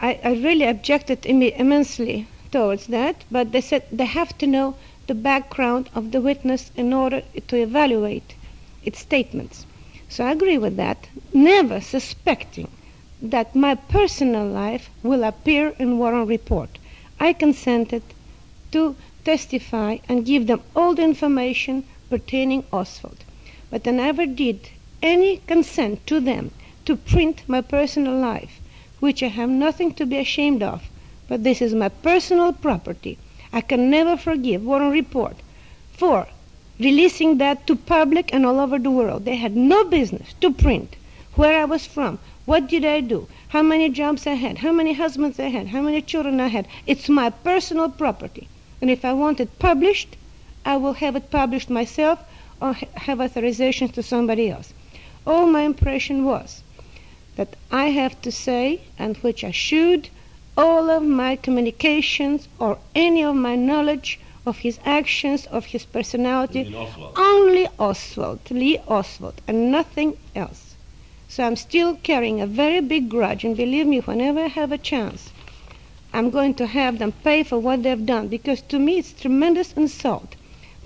I, 0.00 0.20
I 0.22 0.32
really 0.34 0.66
objected 0.66 1.22
imme- 1.22 1.58
immensely 1.58 2.26
towards 2.52 2.88
that, 2.88 3.24
but 3.30 3.52
they 3.52 3.62
said 3.62 3.84
they 3.90 4.04
have 4.04 4.36
to 4.38 4.46
know 4.46 4.76
the 5.06 5.14
background 5.14 5.90
of 5.94 6.12
the 6.12 6.20
witness 6.20 6.70
in 6.76 6.92
order 6.92 7.22
to 7.48 7.56
evaluate 7.56 8.34
its 8.84 8.98
statements. 9.00 9.66
So 10.08 10.24
I 10.24 10.32
agree 10.32 10.58
with 10.58 10.76
that, 10.76 11.08
never 11.32 11.80
suspecting 11.80 12.68
that 13.20 13.54
my 13.56 13.74
personal 13.74 14.46
life 14.46 14.90
will 15.02 15.24
appear 15.24 15.74
in 15.78 15.98
Warren 15.98 16.26
Report. 16.26 16.78
I 17.18 17.32
consented 17.32 18.02
to 18.72 18.96
testify 19.24 19.98
and 20.08 20.26
give 20.26 20.46
them 20.46 20.62
all 20.76 20.94
the 20.94 21.02
information 21.02 21.84
pertaining 22.10 22.64
Oswald. 22.72 23.24
But 23.70 23.88
I 23.88 23.92
never 23.92 24.26
did 24.26 24.70
any 25.02 25.38
consent 25.46 26.06
to 26.06 26.20
them 26.20 26.50
to 26.84 26.96
print 26.96 27.42
my 27.46 27.60
personal 27.60 28.16
life, 28.16 28.60
which 29.00 29.22
I 29.22 29.28
have 29.28 29.50
nothing 29.50 29.94
to 29.94 30.06
be 30.06 30.18
ashamed 30.18 30.62
of, 30.62 30.82
but 31.28 31.44
this 31.44 31.62
is 31.62 31.74
my 31.74 31.88
personal 31.88 32.52
property. 32.52 33.18
I 33.54 33.60
can 33.60 33.88
never 33.88 34.16
forgive 34.16 34.64
Warren 34.64 34.90
Report 34.90 35.36
for 35.92 36.26
releasing 36.80 37.38
that 37.38 37.68
to 37.68 37.76
public 37.76 38.34
and 38.34 38.44
all 38.44 38.58
over 38.58 38.80
the 38.80 38.90
world. 38.90 39.24
They 39.24 39.36
had 39.36 39.54
no 39.54 39.84
business 39.84 40.34
to 40.40 40.50
print 40.50 40.96
where 41.36 41.60
I 41.60 41.64
was 41.64 41.86
from, 41.86 42.18
what 42.46 42.66
did 42.66 42.84
I 42.84 43.00
do, 43.00 43.28
how 43.50 43.62
many 43.62 43.90
jobs 43.90 44.26
I 44.26 44.34
had, 44.34 44.58
how 44.58 44.72
many 44.72 44.94
husbands 44.94 45.38
I 45.38 45.50
had, 45.50 45.68
how 45.68 45.82
many 45.82 46.02
children 46.02 46.40
I 46.40 46.48
had. 46.48 46.66
It's 46.84 47.08
my 47.08 47.30
personal 47.30 47.88
property. 47.90 48.48
And 48.80 48.90
if 48.90 49.04
I 49.04 49.12
want 49.12 49.38
it 49.38 49.56
published, 49.60 50.16
I 50.64 50.76
will 50.76 50.94
have 50.94 51.14
it 51.14 51.30
published 51.30 51.70
myself 51.70 52.18
or 52.60 52.72
have 52.72 53.20
authorization 53.20 53.88
to 53.90 54.02
somebody 54.02 54.50
else. 54.50 54.72
All 55.24 55.46
my 55.46 55.62
impression 55.62 56.24
was 56.24 56.62
that 57.36 57.54
I 57.70 57.90
have 57.90 58.20
to 58.22 58.32
say, 58.32 58.80
and 58.98 59.16
which 59.18 59.44
I 59.44 59.52
should, 59.52 60.08
all 60.56 60.90
of 60.90 61.02
my 61.02 61.36
communications 61.36 62.48
or 62.58 62.78
any 62.94 63.22
of 63.24 63.34
my 63.34 63.56
knowledge 63.56 64.20
of 64.46 64.58
his 64.58 64.78
actions, 64.84 65.46
of 65.46 65.66
his 65.66 65.84
personality, 65.84 66.74
Oswald. 66.74 67.14
only 67.18 67.66
Oswald, 67.78 68.40
Lee 68.50 68.78
Oswald, 68.86 69.40
and 69.48 69.70
nothing 69.70 70.16
else. 70.34 70.74
So 71.28 71.44
I'm 71.44 71.56
still 71.56 71.96
carrying 71.96 72.40
a 72.40 72.46
very 72.46 72.80
big 72.80 73.08
grudge, 73.08 73.44
and 73.44 73.56
believe 73.56 73.86
me, 73.86 74.00
whenever 74.00 74.40
I 74.40 74.48
have 74.48 74.70
a 74.70 74.78
chance, 74.78 75.30
I'm 76.12 76.30
going 76.30 76.54
to 76.54 76.66
have 76.66 76.98
them 76.98 77.12
pay 77.24 77.42
for 77.42 77.58
what 77.58 77.82
they've 77.82 78.06
done, 78.06 78.28
because 78.28 78.60
to 78.62 78.78
me 78.78 78.98
it's 78.98 79.12
tremendous 79.12 79.72
insult 79.72 80.36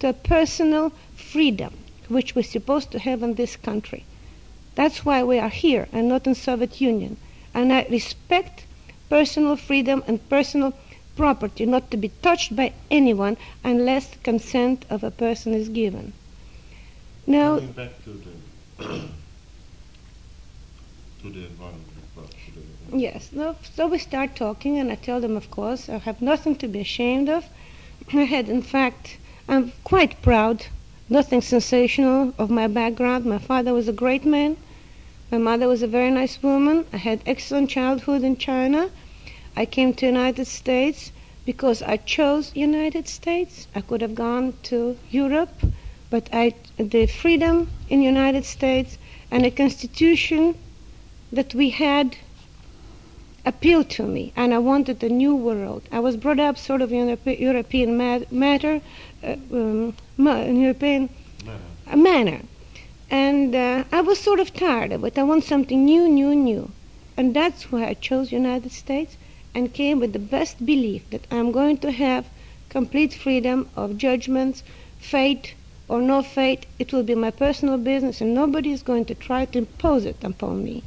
to 0.01 0.09
a 0.09 0.13
personal 0.15 0.93
freedom 1.15 1.75
which 2.09 2.35
we're 2.35 2.43
supposed 2.43 2.91
to 2.93 2.99
have 2.99 3.23
in 3.23 3.35
this 3.35 3.57
country. 3.57 4.05
That's 4.75 5.05
why 5.05 5.23
we 5.23 5.39
are 5.39 5.51
here 5.51 5.89
and 5.93 6.09
not 6.09 6.27
in 6.27 6.35
Soviet 6.35 6.81
Union. 6.81 7.19
And 7.53 7.73
I 7.73 7.87
respect 7.91 8.65
personal 9.09 9.57
freedom 9.57 10.03
and 10.07 10.29
personal 10.29 10.73
property 11.17 11.67
not 11.67 11.91
to 11.91 11.97
be 11.97 12.11
touched 12.23 12.55
by 12.55 12.73
anyone 12.91 13.37
unless 13.65 14.17
consent 14.23 14.85
of 14.89 15.03
a 15.03 15.11
person 15.11 15.53
is 15.55 15.69
given. 15.69 16.13
Now, 17.27 17.57
Coming 17.57 17.73
back 17.73 18.05
to 18.05 18.11
the 18.11 18.85
to 21.23 21.31
the 21.31 21.47
environment 21.47 21.89
report. 21.97 22.31
To 22.31 22.97
Yes. 22.97 23.31
No, 23.33 23.57
so 23.75 23.89
we 23.89 23.99
start 23.99 24.37
talking, 24.37 24.79
and 24.79 24.91
I 24.91 24.95
tell 24.95 25.21
them, 25.21 25.37
of 25.37 25.51
course, 25.51 25.89
I 25.89 25.99
have 25.99 26.23
nothing 26.23 26.55
to 26.57 26.69
be 26.69 26.81
ashamed 26.81 27.29
of. 27.29 27.45
I 28.13 28.23
had, 28.23 28.49
in 28.49 28.63
fact, 28.63 29.19
I'm 29.49 29.73
quite 29.85 30.23
proud, 30.23 30.67
nothing 31.09 31.43
sensational 31.43 32.33
of 32.39 32.51
my 32.51 32.69
background. 32.69 33.25
My 33.25 33.39
father 33.39 33.75
was 33.75 33.89
a 33.89 33.93
great 33.93 34.25
man. 34.25 34.57
My 35.31 35.39
mother 35.39 35.69
was 35.69 35.83
a 35.83 35.87
very 35.87 36.11
nice 36.11 36.43
woman. 36.43 36.87
I 36.93 36.97
had 36.97 37.21
excellent 37.27 37.69
childhood 37.69 38.23
in 38.23 38.37
China. 38.39 38.91
I 39.57 39.67
came 39.67 39.93
to 39.95 40.07
United 40.07 40.47
States 40.47 41.13
because 41.45 41.83
I 41.83 41.97
chose 41.99 42.53
United 42.55 43.09
States. 43.09 43.69
I 43.75 43.81
could 43.83 44.01
have 44.01 44.15
gone 44.15 44.55
to 44.65 44.97
Europe, 45.11 45.53
but 46.11 46.29
I, 46.33 46.55
the 46.79 47.07
freedom 47.07 47.69
in 47.89 48.01
United 48.03 48.45
States 48.45 48.97
and 49.31 49.45
a 49.45 49.51
constitution 49.51 50.55
that 51.33 51.55
we 51.55 51.71
had 51.71 52.17
appealed 53.45 53.91
to 53.91 54.05
me, 54.05 54.33
and 54.37 54.53
I 54.55 54.59
wanted 54.59 55.03
a 55.03 55.09
new 55.09 55.35
world. 55.35 55.83
I 55.93 56.01
was 56.01 56.17
brought 56.17 56.41
up 56.41 56.57
sort 56.59 56.81
of 56.83 56.93
in 56.93 57.07
Europe- 57.09 57.41
European 57.41 57.97
ma- 57.97 58.21
matter, 58.31 58.81
uh, 59.23 59.37
um, 59.53 59.95
European 60.19 61.09
uh, 61.47 61.97
manner, 61.97 62.41
and 63.10 63.56
uh, 63.56 63.84
I 63.92 64.02
was 64.02 64.20
sort 64.20 64.40
of 64.40 64.54
tired 64.54 64.92
of 64.92 65.04
it. 65.04 65.18
I 65.18 65.24
want 65.24 65.44
something 65.44 65.84
new, 65.86 66.08
new, 66.10 66.34
new, 66.36 66.72
and 67.18 67.36
that's 67.36 67.72
why 67.72 67.86
I 67.88 67.94
chose 67.94 68.32
United 68.32 68.72
States 68.72 69.18
and 69.54 69.74
came 69.74 70.00
with 70.00 70.14
the 70.14 70.20
best 70.20 70.66
belief 70.66 71.10
that 71.12 71.28
I'm 71.32 71.52
going 71.52 71.78
to 71.80 71.92
have 71.92 72.30
complete 72.70 73.14
freedom 73.14 73.70
of 73.76 73.98
judgments, 73.98 74.64
fate 74.98 75.56
or 75.88 76.02
no 76.02 76.22
fate. 76.24 76.66
It 76.80 76.92
will 76.92 77.04
be 77.04 77.16
my 77.16 77.30
personal 77.32 77.78
business, 77.78 78.20
and 78.22 78.34
nobody 78.34 78.72
is 78.72 78.82
going 78.84 79.06
to 79.06 79.16
try 79.16 79.46
to 79.46 79.60
impose 79.60 80.06
it 80.06 80.24
upon 80.24 80.64
me. 80.64 80.84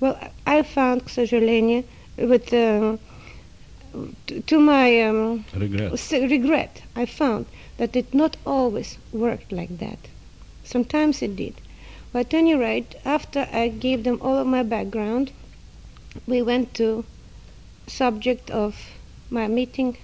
Well, 0.00 0.18
I 0.46 0.62
found, 0.62 1.04
к 1.06 1.08
сожалению, 1.08 1.84
with 2.16 2.52
uh, 2.52 2.96
to, 4.26 4.40
to 4.40 4.60
my 4.60 5.00
um, 5.02 5.44
Regret. 5.54 5.92
s- 5.92 6.12
regret, 6.12 6.82
I 6.94 7.06
found 7.06 7.46
that 7.78 7.96
it 7.96 8.14
not 8.14 8.36
always 8.46 8.98
worked 9.12 9.52
like 9.52 9.78
that. 9.78 10.08
Sometimes 10.69 11.21
it 11.21 11.37
did. 11.37 11.53
But 12.11 12.27
at 12.27 12.33
any 12.33 12.53
rate, 12.53 12.95
after 13.05 13.47
I 13.53 13.69
gave 13.69 14.03
them 14.03 14.19
all 14.21 14.37
of 14.37 14.47
my 14.47 14.63
background, 14.63 15.31
we 16.27 16.41
went 16.41 16.73
to 16.73 17.05
subject 17.87 18.51
of 18.51 18.91
my 19.29 19.47
meeting 19.47 19.95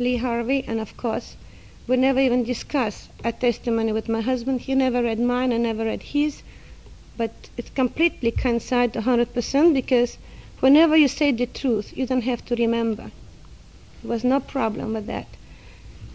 Lee 0.00 0.16
Harvey, 0.16 0.64
and 0.66 0.80
of 0.80 0.96
course, 0.96 1.36
we 1.86 1.96
never 1.96 2.18
even 2.18 2.42
discussed 2.42 3.10
a 3.22 3.30
testimony 3.30 3.92
with 3.92 4.08
my 4.08 4.20
husband. 4.20 4.62
He 4.62 4.74
never 4.74 5.04
read 5.04 5.20
mine, 5.20 5.52
I 5.52 5.58
never 5.58 5.84
read 5.84 6.02
his, 6.02 6.42
but 7.16 7.50
it 7.56 7.72
completely 7.76 8.32
coincides 8.32 8.96
100% 8.96 9.72
because 9.72 10.18
whenever 10.58 10.96
you 10.96 11.06
say 11.06 11.30
the 11.30 11.46
truth, 11.46 11.96
you 11.96 12.06
don't 12.06 12.22
have 12.22 12.44
to 12.46 12.56
remember. 12.56 13.12
There 14.02 14.10
was 14.10 14.24
no 14.24 14.40
problem 14.40 14.94
with 14.94 15.06
that. 15.06 15.28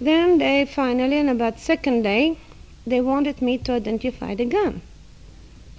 Then 0.01 0.39
they 0.39 0.65
finally, 0.65 1.19
on 1.19 1.29
about 1.29 1.59
second 1.59 2.01
day, 2.01 2.37
they 2.87 3.01
wanted 3.01 3.41
me 3.41 3.57
to 3.57 3.73
identify 3.73 4.33
the 4.33 4.45
gun. 4.45 4.81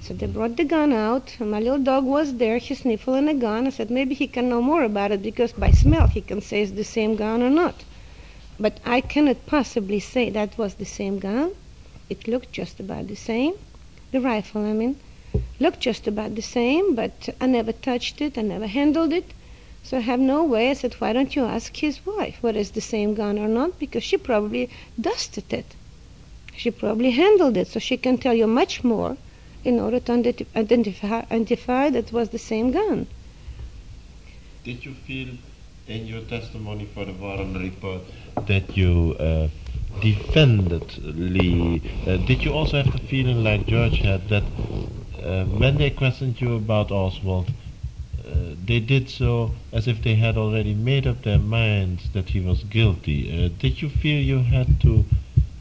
So 0.01 0.13
they 0.13 0.27
brought 0.27 0.57
the 0.59 0.65
gun 0.65 0.93
out, 0.93 1.35
my 1.41 1.59
little 1.59 1.79
dog 1.79 2.05
was 2.05 2.37
there. 2.37 2.59
He 2.59 2.75
sniffed 2.75 3.09
on 3.09 3.25
the 3.25 3.35
gun. 3.35 3.67
I 3.67 3.71
said 3.71 3.91
maybe 3.91 4.15
he 4.15 4.27
can 4.29 4.49
know 4.51 4.61
more 4.61 4.83
about 4.85 5.11
it 5.13 5.23
because 5.23 5.53
by 5.53 5.71
smell 5.71 6.07
he 6.07 6.21
can 6.21 6.41
say 6.43 6.61
it's 6.63 6.73
the 6.73 6.85
same 6.85 7.17
gun 7.17 7.43
or 7.43 7.49
not. 7.49 7.85
But 8.61 8.79
I 8.85 9.01
cannot 9.01 9.47
possibly 9.47 10.01
say 10.01 10.29
that 10.31 10.59
was 10.59 10.75
the 10.75 10.85
same 10.85 11.19
gun. 11.19 11.53
It 12.11 12.29
looked 12.29 12.53
just 12.53 12.79
about 12.79 13.09
the 13.09 13.17
same. 13.17 13.55
The 14.13 14.21
rifle, 14.21 14.65
I 14.65 14.75
mean, 14.75 14.97
looked 15.59 15.81
just 15.81 16.07
about 16.07 16.35
the 16.35 16.43
same, 16.43 16.95
but 16.95 17.31
I 17.41 17.47
never 17.47 17.73
touched 17.73 18.21
it. 18.21 18.37
I 18.37 18.43
never 18.43 18.67
handled 18.67 19.13
it. 19.15 19.33
So 19.83 19.97
I 19.97 20.01
have 20.01 20.21
no 20.21 20.45
way. 20.45 20.71
I 20.71 20.75
said, 20.75 20.95
why 20.95 21.15
don't 21.15 21.35
you 21.35 21.45
ask 21.45 21.75
his 21.75 22.05
wife 22.05 22.37
whether 22.43 22.59
it's 22.59 22.71
the 22.71 22.83
same 22.83 23.15
gun 23.15 23.39
or 23.39 23.49
not? 23.49 23.79
Because 23.79 24.05
she 24.05 24.19
probably 24.19 24.69
dusted 25.01 25.53
it. 25.53 25.75
She 26.59 26.73
probably 26.73 27.13
handled 27.13 27.57
it, 27.57 27.69
so 27.69 27.79
she 27.79 27.97
can 27.97 28.19
tell 28.19 28.35
you 28.35 28.49
much 28.49 28.83
more 28.83 29.17
in 29.65 29.79
order 29.79 30.01
to 30.01 30.13
identify, 30.57 31.23
identify 31.31 31.89
that 31.91 32.13
was 32.13 32.31
the 32.31 32.39
same 32.39 32.73
gun. 32.73 33.07
Did 34.65 34.85
you 34.85 34.95
feel 35.07 35.29
in 35.87 36.07
your 36.09 36.23
testimony 36.23 36.87
for 36.93 37.05
the 37.05 37.13
Warren 37.13 37.55
report 37.55 38.03
that 38.49 38.77
you 38.77 39.15
uh, 39.21 39.49
defended 40.01 40.99
Lee? 40.99 41.81
Uh, 42.05 42.17
did 42.27 42.45
you 42.45 42.53
also 42.53 42.83
have 42.83 42.93
the 42.93 43.07
feeling, 43.07 43.45
like 43.45 43.65
George 43.67 43.99
had, 44.01 44.29
that 44.29 44.43
uh, 45.23 45.45
when 45.45 45.77
they 45.79 45.91
questioned 45.91 46.41
you 46.41 46.57
about 46.57 46.91
Oswald, 46.91 47.51
uh, 48.27 48.33
they 48.65 48.81
did 48.81 49.09
so 49.09 49.53
as 49.73 49.87
if 49.87 50.03
they 50.03 50.17
had 50.17 50.37
already 50.37 50.75
made 50.75 51.07
up 51.07 51.23
their 51.23 51.39
minds 51.39 52.11
that 52.15 52.31
he 52.31 52.41
was 52.41 52.65
guilty? 52.65 53.21
Uh, 53.31 53.49
did 53.61 53.81
you 53.81 53.89
feel 53.89 54.21
you 54.21 54.41
had 54.41 54.81
to, 54.81 55.05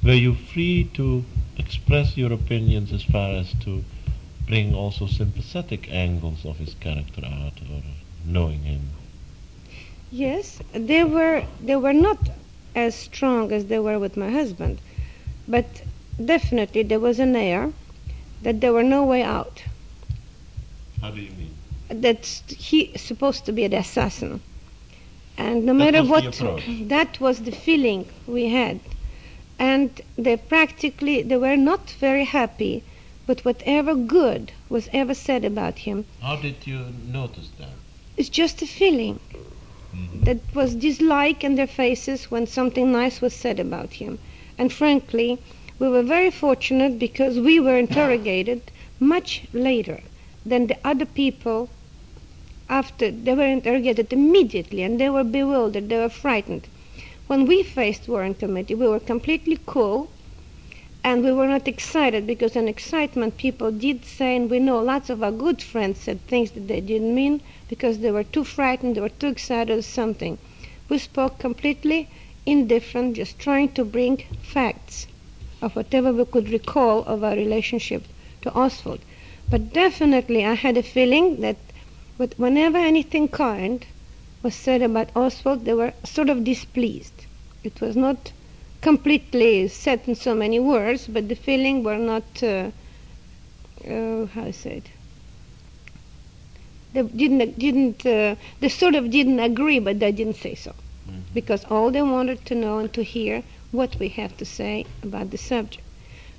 were 0.03 0.13
you 0.13 0.33
free 0.35 0.89
to 0.93 1.23
express 1.57 2.17
your 2.17 2.31
opinions 2.33 2.93
as 2.93 3.03
far 3.03 3.31
as 3.31 3.53
to 3.63 3.83
bring 4.47 4.73
also 4.73 5.07
sympathetic 5.07 5.91
angles 5.91 6.45
of 6.45 6.57
his 6.57 6.73
character 6.75 7.21
out 7.25 7.59
or 7.69 7.81
knowing 8.25 8.61
him? 8.63 8.81
Yes, 10.11 10.61
they 10.73 11.03
were 11.03 11.43
they 11.61 11.75
were 11.75 11.93
not 11.93 12.29
as 12.75 12.95
strong 12.95 13.51
as 13.51 13.65
they 13.65 13.79
were 13.79 13.99
with 13.99 14.15
my 14.15 14.29
husband, 14.29 14.79
but 15.47 15.81
definitely 16.23 16.83
there 16.83 16.99
was 16.99 17.19
an 17.19 17.35
air 17.35 17.73
that 18.41 18.61
there 18.61 18.71
were 18.71 18.83
no 18.83 19.03
way 19.03 19.21
out. 19.23 19.63
How 21.01 21.11
do 21.11 21.19
you 21.21 21.31
mean? 21.31 21.53
That 21.89 22.25
he 22.25 22.91
supposed 22.97 23.45
to 23.45 23.51
be 23.51 23.67
the 23.67 23.77
assassin, 23.77 24.41
and 25.37 25.65
no 25.65 25.73
That 25.73 25.91
matter 25.93 26.03
what, 26.03 26.41
that 26.87 27.19
was 27.19 27.41
the 27.41 27.51
feeling 27.51 28.05
we 28.25 28.49
had, 28.49 28.79
and 29.59 30.01
they 30.17 30.37
practically 30.37 31.21
they 31.23 31.37
were 31.37 31.57
not 31.57 31.89
very 31.99 32.25
happy 32.25 32.83
with 33.27 33.43
whatever 33.43 33.95
good 33.95 34.51
was 34.69 34.87
ever 34.93 35.13
said 35.13 35.43
about 35.43 35.79
him. 35.79 36.05
How 36.21 36.35
did 36.35 36.55
you 36.65 36.93
notice 37.11 37.49
that? 37.57 37.69
It's 38.15 38.29
just 38.29 38.61
a 38.61 38.67
feeling. 38.67 39.19
Mm-hmm. 39.95 40.23
That 40.25 40.39
was 40.53 40.75
dislike 40.75 41.43
in 41.43 41.55
their 41.55 41.67
faces 41.67 42.29
when 42.31 42.47
something 42.47 42.91
nice 42.91 43.19
was 43.19 43.33
said 43.33 43.59
about 43.59 43.93
him. 43.93 44.19
And 44.57 44.71
frankly, 44.71 45.39
we 45.79 45.87
were 45.89 46.03
very 46.03 46.31
fortunate 46.31 46.97
because 46.99 47.39
we 47.39 47.59
were 47.59 47.77
interrogated 47.77 48.61
much 48.99 49.43
later 49.53 50.01
than 50.45 50.67
the 50.67 50.77
other 50.83 51.05
people 51.05 51.69
after 52.69 53.11
they 53.11 53.33
were 53.33 53.47
interrogated 53.47 54.11
immediately 54.11 54.83
and 54.83 54.99
they 54.99 55.09
were 55.09 55.23
bewildered, 55.23 55.89
they 55.89 55.97
were 55.97 56.09
frightened. 56.09 56.67
When 57.27 57.45
we 57.45 57.61
faced 57.61 58.07
Warren 58.07 58.35
Committee, 58.35 58.73
we 58.75 58.87
were 58.87 59.01
completely 59.01 59.59
cool 59.65 60.09
and 61.03 61.23
we 61.23 61.31
were 61.33 61.47
not 61.47 61.67
excited 61.67 62.25
because 62.25 62.55
in 62.55 62.67
excitement 62.69 63.37
people 63.37 63.69
did 63.71 64.05
say, 64.05 64.35
and 64.37 64.49
we 64.49 64.59
know 64.59 64.79
lots 64.81 65.09
of 65.09 65.21
our 65.21 65.31
good 65.31 65.61
friends 65.61 65.99
said 65.99 66.25
things 66.27 66.51
that 66.51 66.67
they 66.67 66.79
didn't 66.79 67.13
mean, 67.13 67.41
because 67.69 67.99
they 67.99 68.11
were 68.11 68.23
too 68.23 68.43
frightened, 68.43 68.95
they 68.95 69.01
were 69.01 69.09
too 69.09 69.27
excited 69.27 69.77
or 69.77 69.81
something. 69.81 70.37
We 70.89 70.97
spoke 70.99 71.37
completely 71.37 72.07
indifferent, 72.45 73.17
just 73.17 73.37
trying 73.39 73.73
to 73.73 73.83
bring 73.83 74.23
facts 74.41 75.07
of 75.61 75.75
whatever 75.75 76.13
we 76.13 76.23
could 76.25 76.49
recall 76.49 77.03
of 77.03 77.23
our 77.25 77.35
relationship 77.35 78.03
to 78.41 78.53
Oswald. 78.53 78.99
But 79.49 79.73
definitely 79.73 80.45
I 80.45 80.53
had 80.53 80.77
a 80.77 80.83
feeling 80.83 81.41
that 81.41 81.57
whenever 82.37 82.77
anything 82.77 83.27
kind 83.27 83.85
was 84.47 84.55
said 84.55 84.81
about 84.81 85.09
Oswald, 85.13 85.65
they 85.65 85.73
were 85.73 85.91
sort 86.05 86.29
of 86.29 86.45
displeased. 86.45 87.25
It 87.65 87.81
was 87.81 87.97
not 87.97 88.31
completely 88.81 89.67
said 89.67 89.99
in 90.07 90.15
so 90.15 90.33
many 90.33 90.57
words, 90.57 91.05
but 91.05 91.27
the 91.27 91.35
feeling 91.35 91.83
were 91.83 91.97
not, 91.97 92.23
uh, 92.41 92.71
uh, 93.85 94.25
how 94.27 94.43
I 94.43 94.51
say 94.51 94.77
it, 94.77 94.89
they 96.93 97.01
didn't, 97.01 97.59
didn't 97.59 98.05
uh, 98.05 98.35
they 98.61 98.69
sort 98.69 98.95
of 98.95 99.11
didn't 99.11 99.41
agree, 99.41 99.79
but 99.79 99.99
they 99.99 100.13
didn't 100.13 100.37
say 100.37 100.55
so. 100.55 100.73
Because 101.33 101.65
all 101.65 101.91
they 101.91 102.01
wanted 102.01 102.45
to 102.45 102.55
know 102.55 102.77
and 102.79 102.93
to 102.93 103.03
hear 103.03 103.43
what 103.71 103.99
we 103.99 104.07
have 104.19 104.37
to 104.37 104.45
say 104.45 104.85
about 105.03 105.31
the 105.31 105.37
subject. 105.37 105.85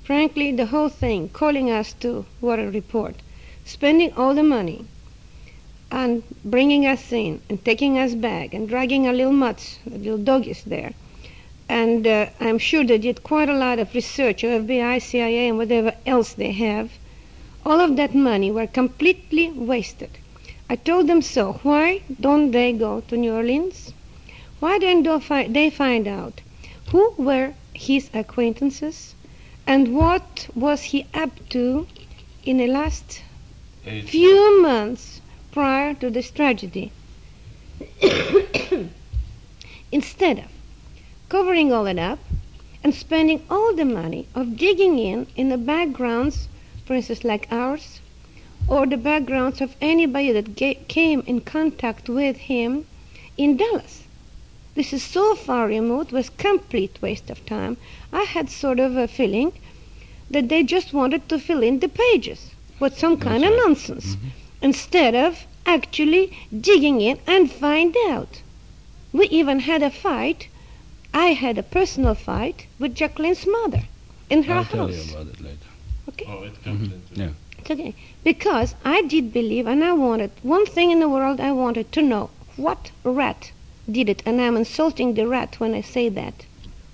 Frankly, 0.03 0.51
the 0.51 0.65
whole 0.73 0.89
thing, 0.89 1.29
calling 1.29 1.69
us 1.69 1.93
to 2.01 2.25
Warren 2.41 2.71
Report, 2.71 3.17
spending 3.65 4.11
all 4.13 4.33
the 4.33 4.49
money, 4.57 4.85
and 5.91 6.23
bringing 6.45 6.85
us 6.85 7.11
in, 7.11 7.41
and 7.49 7.63
taking 7.65 7.97
us 7.97 8.13
back, 8.13 8.53
and 8.53 8.69
dragging 8.69 9.07
our 9.07 9.13
little 9.13 9.33
mutts, 9.33 9.79
the 9.85 9.97
little 9.97 10.17
doggies 10.17 10.63
there. 10.63 10.93
And 11.67 12.05
uh, 12.05 12.27
I'm 12.39 12.59
sure 12.59 12.83
they 12.83 12.97
did 12.97 13.23
quite 13.23 13.49
a 13.49 13.57
lot 13.57 13.79
of 13.79 13.93
research, 13.93 14.43
FBI, 14.43 15.01
CIA, 15.01 15.47
and 15.49 15.57
whatever 15.57 15.93
else 16.05 16.33
they 16.33 16.51
have. 16.51 16.91
All 17.65 17.79
of 17.79 17.95
that 17.95 18.15
money 18.15 18.51
were 18.51 18.67
completely 18.67 19.51
wasted. 19.51 20.11
I 20.69 20.75
told 20.75 21.07
them 21.07 21.21
so. 21.21 21.53
Why 21.63 22.01
don't 22.19 22.51
they 22.51 22.73
go 22.73 23.01
to 23.01 23.17
New 23.17 23.33
Orleans? 23.33 23.93
Why 24.59 24.77
don't 24.77 25.23
fi- 25.23 25.47
they 25.47 25.69
find 25.69 26.07
out 26.07 26.41
who 26.91 27.13
were 27.17 27.53
his 27.73 28.09
acquaintances 28.13 29.15
and 29.65 29.95
what 29.95 30.49
was 30.55 30.81
he 30.91 31.05
up 31.13 31.31
to 31.49 31.87
in 32.43 32.57
the 32.57 32.67
last 32.67 33.21
few 34.05 34.61
months 34.61 35.21
prior 35.51 35.93
to 35.95 36.09
this 36.09 36.29
tragedy? 36.31 36.91
Instead 39.91 40.39
of 40.39 40.45
covering 41.29 41.71
all 41.71 41.87
it 41.87 41.97
up 41.97 42.19
and 42.83 42.93
spending 42.93 43.41
all 43.49 43.73
the 43.75 43.85
money 43.85 44.27
of 44.35 44.57
digging 44.57 44.99
in 44.99 45.27
in 45.35 45.49
the 45.49 45.57
backgrounds, 45.57 46.47
for 46.85 46.93
instance, 46.93 47.23
like 47.23 47.47
ours, 47.51 47.99
or 48.67 48.85
the 48.85 48.97
backgrounds 48.97 49.61
of 49.61 49.75
anybody 49.81 50.31
that 50.31 50.55
ga- 50.55 50.79
came 50.87 51.23
in 51.25 51.41
contact 51.41 52.07
with 52.09 52.37
him 52.37 52.85
in 53.37 53.57
Dallas. 53.57 54.03
This 54.75 54.93
is 54.93 55.03
so 55.03 55.35
far 55.35 55.67
removed, 55.67 56.11
was 56.11 56.29
complete 56.29 57.01
waste 57.01 57.29
of 57.29 57.45
time. 57.45 57.77
I 58.13 58.23
had 58.23 58.49
sort 58.49 58.79
of 58.79 58.95
a 58.95 59.07
feeling 59.07 59.53
that 60.29 60.49
they 60.49 60.63
just 60.63 60.93
wanted 60.93 61.27
to 61.29 61.39
fill 61.39 61.63
in 61.63 61.79
the 61.79 61.89
pages 61.89 62.51
with 62.79 62.97
some 62.97 63.17
kind 63.17 63.43
of 63.43 63.51
nonsense 63.51 64.15
mm-hmm. 64.15 64.27
Instead 64.61 65.15
of 65.15 65.45
actually 65.65 66.37
digging 66.59 66.99
in 67.01 67.19
and 67.27 67.51
find 67.51 67.95
out. 68.07 68.41
We 69.13 69.27
even 69.27 69.59
had 69.61 69.81
a 69.83 69.89
fight. 69.89 70.47
I 71.13 71.27
had 71.33 71.57
a 71.57 71.63
personal 71.63 72.15
fight 72.15 72.65
with 72.77 72.95
Jacqueline's 72.95 73.45
mother 73.47 73.83
in 74.29 74.43
her 74.43 74.55
I'll 74.55 74.63
house. 74.63 74.71
tell 74.71 74.91
you 74.91 75.11
about 75.11 75.27
it 75.27 75.41
later. 75.41 75.69
Okay. 76.09 76.25
Oh, 76.27 76.43
it 76.43 76.53
mm-hmm. 76.53 76.63
comes 76.63 76.93
into 76.93 77.15
Yeah. 77.15 77.29
It's 77.59 77.71
okay. 77.71 77.95
Because 78.23 78.75
I 78.85 79.01
did 79.03 79.33
believe 79.33 79.67
and 79.67 79.83
I 79.83 79.93
wanted 79.93 80.31
one 80.43 80.65
thing 80.65 80.91
in 80.91 80.99
the 80.99 81.09
world 81.09 81.39
I 81.39 81.51
wanted 81.51 81.91
to 81.93 82.01
know 82.01 82.29
what 82.55 82.91
rat 83.03 83.51
did 83.89 84.09
it 84.09 84.21
and 84.25 84.39
I'm 84.41 84.57
insulting 84.57 85.13
the 85.13 85.27
rat 85.27 85.59
when 85.59 85.73
I 85.73 85.81
say 85.81 86.09
that. 86.09 86.45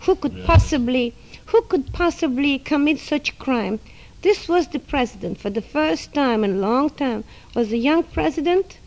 Who 0.02 0.16
could 0.16 0.46
possibly 0.46 1.14
who 1.48 1.62
could 1.62 1.94
possibly 1.94 2.60
commit 2.60 3.00
such 3.00 3.38
crime? 3.38 3.80
This 4.26 4.50
was 4.50 4.68
the 4.70 4.80
president 4.80 5.38
for 5.38 5.52
the 5.52 5.62
first 5.62 6.12
time 6.16 6.44
in 6.44 6.52
a 6.56 6.60
long 6.70 6.90
time 6.90 7.24
was 7.54 7.72
a 7.72 7.78
young 7.78 8.02
president 8.02 8.80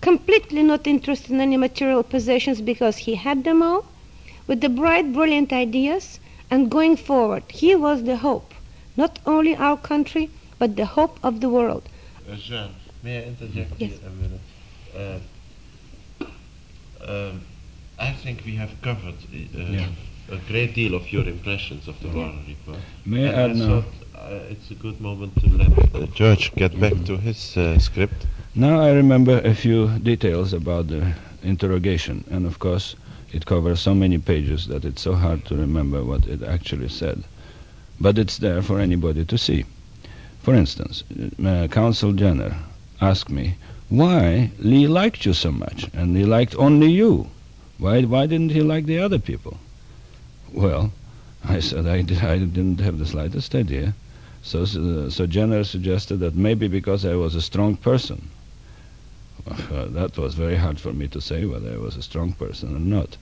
completely 0.00 0.64
not 0.64 0.88
interested 0.88 1.30
in 1.30 1.40
any 1.40 1.56
material 1.56 2.02
possessions 2.02 2.60
because 2.60 2.96
he 3.06 3.14
had 3.14 3.44
them 3.44 3.62
all 3.62 3.84
with 4.48 4.60
the 4.62 4.68
bright 4.68 5.12
brilliant 5.12 5.52
ideas 5.52 6.18
and 6.50 6.68
going 6.68 6.96
forward 6.96 7.44
he 7.48 7.76
was 7.76 8.02
the 8.02 8.16
hope 8.16 8.54
not 8.96 9.20
only 9.24 9.54
our 9.54 9.76
country 9.76 10.30
but 10.58 10.74
the 10.74 10.86
hope 10.96 11.20
of 11.22 11.40
the 11.40 11.48
world. 11.48 11.88
Uh, 12.28 12.34
Jean, 12.34 12.70
may 13.04 13.18
I 13.18 13.22
interject 13.32 13.70
Yes. 13.78 13.92
here 13.92 14.08
a 14.10 14.14
minute? 14.22 14.46
Um, 15.00 15.20
um, 17.08 17.40
I 18.00 18.10
think 18.10 18.44
we 18.44 18.56
have 18.56 18.72
covered 18.82 19.14
uh, 19.32 19.72
Yeah. 19.78 19.86
A 20.30 20.38
great 20.48 20.74
deal 20.74 20.94
of 20.94 21.12
your 21.12 21.28
impressions 21.28 21.86
of 21.88 21.98
the 22.00 22.08
Warren 22.08 22.44
report. 22.48 22.78
May 23.04 23.26
I 23.28 23.32
And 23.32 23.36
add 23.36 23.50
I 23.50 23.54
now? 23.54 23.66
thought 23.68 23.92
uh, 24.14 24.50
it's 24.50 24.70
a 24.70 24.74
good 24.74 25.00
moment 25.00 25.34
to 25.40 25.48
let 25.48 25.94
uh, 25.94 26.06
George 26.14 26.52
get 26.54 26.78
back 26.80 26.94
to 27.04 27.16
his 27.16 27.56
uh, 27.56 27.78
script. 27.78 28.26
Now 28.54 28.80
I 28.80 28.90
remember 28.92 29.40
a 29.44 29.54
few 29.54 29.98
details 29.98 30.52
about 30.52 30.88
the 30.88 31.14
interrogation, 31.42 32.24
and 32.30 32.46
of 32.46 32.58
course, 32.58 32.96
it 33.32 33.46
covers 33.46 33.80
so 33.80 33.94
many 33.94 34.18
pages 34.18 34.66
that 34.66 34.84
it's 34.84 35.02
so 35.02 35.14
hard 35.14 35.44
to 35.46 35.54
remember 35.56 36.02
what 36.02 36.26
it 36.26 36.42
actually 36.42 36.88
said. 36.88 37.22
But 38.00 38.18
it's 38.18 38.38
there 38.38 38.62
for 38.62 38.80
anybody 38.80 39.24
to 39.24 39.38
see. 39.38 39.64
For 40.42 40.54
instance, 40.54 41.04
uh, 41.44 41.68
Consul 41.70 42.12
Jenner 42.12 42.56
asked 43.00 43.30
me 43.30 43.54
why 43.88 44.50
Lee 44.58 44.86
liked 44.88 45.24
you 45.24 45.32
so 45.34 45.52
much, 45.52 45.88
and 45.92 46.16
he 46.16 46.24
liked 46.24 46.54
only 46.56 46.90
you. 46.90 47.28
Why, 47.78 48.02
why 48.02 48.26
didn't 48.26 48.52
he 48.52 48.62
like 48.62 48.86
the 48.86 48.98
other 48.98 49.18
people? 49.18 49.58
Well, 50.52 50.92
I 51.44 51.60
said 51.60 51.86
I, 51.86 52.02
did, 52.02 52.18
I 52.18 52.38
didn't 52.38 52.80
have 52.80 52.98
the 52.98 53.06
slightest 53.06 53.54
idea. 53.54 53.94
So, 54.42 54.62
uh, 54.62 55.10
so 55.10 55.26
Jenner 55.26 55.64
suggested 55.64 56.18
that 56.18 56.34
maybe 56.34 56.68
because 56.68 57.04
I 57.04 57.14
was 57.14 57.34
a 57.34 57.42
strong 57.42 57.76
person. 57.76 58.28
Uh, 59.48 59.86
that 59.86 60.16
was 60.16 60.34
very 60.34 60.56
hard 60.56 60.80
for 60.80 60.92
me 60.92 61.08
to 61.08 61.20
say 61.20 61.44
whether 61.44 61.72
I 61.72 61.76
was 61.76 61.96
a 61.96 62.02
strong 62.02 62.32
person 62.32 62.74
or 62.74 62.80
not. 62.80 63.16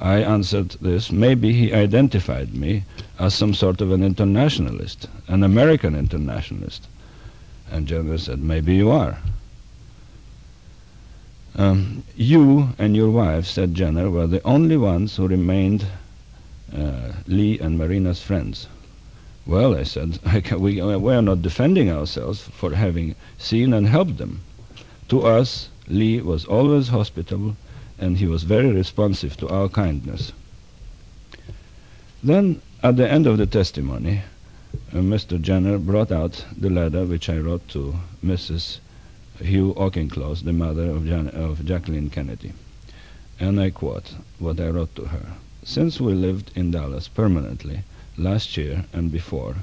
I 0.00 0.18
answered 0.22 0.70
this. 0.80 1.10
Maybe 1.10 1.52
he 1.52 1.72
identified 1.72 2.54
me 2.54 2.84
as 3.18 3.34
some 3.34 3.54
sort 3.54 3.80
of 3.80 3.90
an 3.90 4.02
internationalist, 4.02 5.08
an 5.26 5.42
American 5.42 5.94
internationalist. 5.94 6.86
And 7.70 7.86
Jenner 7.86 8.18
said, 8.18 8.40
maybe 8.40 8.74
you 8.76 8.90
are. 8.90 9.18
Um, 11.56 12.04
you 12.16 12.68
and 12.78 12.94
your 12.94 13.10
wife, 13.10 13.46
said 13.46 13.74
Jenner, 13.74 14.10
were 14.10 14.28
the 14.28 14.42
only 14.44 14.76
ones 14.76 15.16
who 15.16 15.26
remained 15.26 15.84
uh, 16.76 17.12
Lee 17.26 17.58
and 17.58 17.78
Marina's 17.78 18.20
friends. 18.22 18.66
Well, 19.46 19.74
I 19.74 19.84
said, 19.84 20.18
I 20.26 20.40
ca 20.40 20.56
we, 20.56 20.80
we 20.82 21.14
are 21.14 21.22
not 21.22 21.42
defending 21.42 21.90
ourselves 21.90 22.42
for 22.42 22.74
having 22.74 23.14
seen 23.38 23.72
and 23.72 23.86
helped 23.86 24.18
them. 24.18 24.40
To 25.08 25.22
us, 25.22 25.70
Lee 25.88 26.20
was 26.20 26.44
always 26.44 26.88
hospitable, 26.88 27.56
and 27.98 28.18
he 28.18 28.26
was 28.26 28.42
very 28.42 28.70
responsive 28.70 29.36
to 29.38 29.48
our 29.48 29.68
kindness. 29.68 30.32
Then, 32.22 32.60
at 32.82 32.96
the 32.96 33.10
end 33.10 33.26
of 33.26 33.38
the 33.38 33.46
testimony, 33.46 34.22
uh, 34.92 34.96
Mr. 34.96 35.40
Jenner 35.40 35.78
brought 35.78 36.12
out 36.12 36.44
the 36.56 36.68
letter 36.68 37.04
which 37.06 37.28
I 37.28 37.38
wrote 37.38 37.66
to 37.68 37.94
Mrs. 38.24 38.80
Hugh 39.40 39.72
Auchincloss, 39.76 40.42
the 40.42 40.52
mother 40.52 40.90
of, 40.90 41.06
Jan- 41.06 41.28
of 41.28 41.64
Jacqueline 41.64 42.10
Kennedy. 42.10 42.52
And 43.40 43.60
I 43.60 43.70
quote 43.70 44.14
what 44.38 44.60
I 44.60 44.68
wrote 44.68 44.94
to 44.96 45.06
her. 45.06 45.32
Since 45.68 46.00
we 46.00 46.14
lived 46.14 46.50
in 46.56 46.70
Dallas 46.70 47.08
permanently 47.08 47.82
last 48.16 48.56
year 48.56 48.86
and 48.94 49.12
before, 49.12 49.56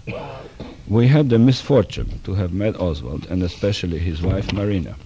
we 0.88 1.08
had 1.08 1.30
the 1.30 1.40
misfortune 1.40 2.20
to 2.26 2.36
have 2.36 2.54
met 2.54 2.80
Oswald 2.80 3.26
and 3.28 3.42
especially 3.42 3.98
his 3.98 4.22
wife 4.22 4.54
Marina. 4.54 4.98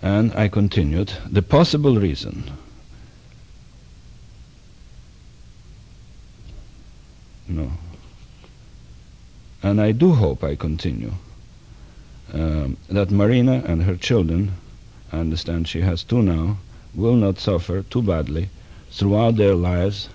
And 0.00 0.32
I 0.32 0.48
continued, 0.48 1.12
the 1.30 1.42
possible 1.42 1.96
reason 1.96 2.44
No. 7.46 7.70
And 9.62 9.78
I 9.78 9.92
do 9.92 10.14
hope, 10.14 10.42
I 10.42 10.56
continue, 10.56 11.12
um, 12.32 12.78
that 12.88 13.10
Marina 13.10 13.62
and 13.66 13.82
her 13.82 13.96
children, 13.96 14.54
I 15.12 15.18
understand 15.18 15.68
she 15.68 15.82
has 15.82 16.02
two 16.02 16.22
now, 16.22 16.56
will 16.96 17.14
not 17.16 17.38
suffer 17.38 17.82
too 17.82 18.02
badly 18.02 18.48
throughout 18.90 19.36
their 19.36 19.54
lives, 19.54 20.08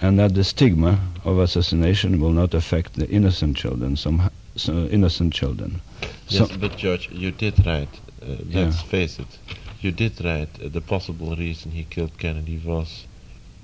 and 0.00 0.18
that 0.18 0.34
the 0.34 0.44
stigma 0.44 0.98
of 1.24 1.38
assassination 1.38 2.20
will 2.20 2.32
not 2.32 2.54
affect 2.54 2.94
the 2.94 3.08
innocent 3.10 3.56
children, 3.56 3.96
some 3.96 4.30
so 4.56 4.86
innocent 4.86 5.34
children. 5.34 5.80
Yes, 6.28 6.50
but 6.56 6.76
George, 6.76 7.08
you 7.10 7.32
did 7.32 7.66
write. 7.66 7.88
Uh, 8.22 8.36
let's 8.52 8.82
Yeah. 8.82 8.90
face 8.90 9.18
it. 9.18 9.38
You 9.80 9.92
did 9.92 10.12
write 10.24 10.48
uh, 10.64 10.68
the 10.68 10.80
possible 10.80 11.36
reason 11.36 11.72
he 11.72 11.84
killed 11.84 12.16
Kennedy 12.18 12.60
was 12.64 13.04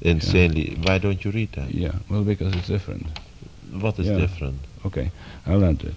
insanely. 0.03 0.77
Why 0.83 0.99
don't 0.99 1.25
you 1.25 1.31
read 1.31 1.53
that? 1.53 1.75
Yeah, 1.75 1.93
well, 2.09 2.23
because 2.23 2.55
it's 2.55 2.69
different. 2.69 3.07
What 3.81 3.99
is 3.99 4.07
Yeah. 4.07 4.17
different? 4.19 4.61
Okay, 4.85 5.11
I'll 5.47 5.65
answer. 5.65 5.93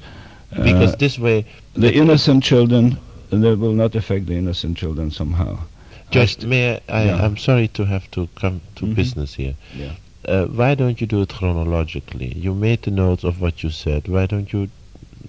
Because 0.63 0.93
Uh, 0.93 0.97
this 0.97 1.19
way, 1.19 1.45
the 1.73 1.93
innocent 1.93 2.43
children, 2.43 2.97
that 3.29 3.57
will 3.59 3.73
not 3.73 3.95
affect 3.95 4.25
the 4.27 4.35
innocent 4.35 4.77
children 4.77 5.11
somehow. 5.11 5.57
Judge, 6.11 6.45
may 6.45 6.75
I, 6.89 7.01
I 7.01 7.05
Yeah. 7.05 7.25
I'm 7.25 7.37
sorry 7.37 7.67
to 7.69 7.85
have 7.85 8.09
to 8.11 8.27
come 8.35 8.61
to 8.75 8.85
Mhm. 8.85 8.95
business 8.95 9.35
here. 9.35 9.55
Yeah. 9.77 9.91
Uh, 10.25 10.45
why 10.45 10.75
don't 10.75 10.99
you 11.01 11.07
do 11.07 11.21
it 11.21 11.29
chronologically? 11.29 12.33
You 12.35 12.53
made 12.53 12.81
the 12.83 12.91
notes 12.91 13.23
of 13.23 13.39
what 13.41 13.63
you 13.63 13.69
said. 13.69 14.07
Why 14.07 14.25
don't 14.25 14.51
you 14.51 14.69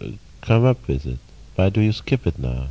uh, 0.01 0.07
come 0.41 0.65
up 0.65 0.87
with 0.89 1.07
it? 1.07 1.19
Why 1.57 1.69
do 1.69 1.81
you 1.81 1.93
skip 1.93 2.27
it 2.27 2.39
now? 2.39 2.69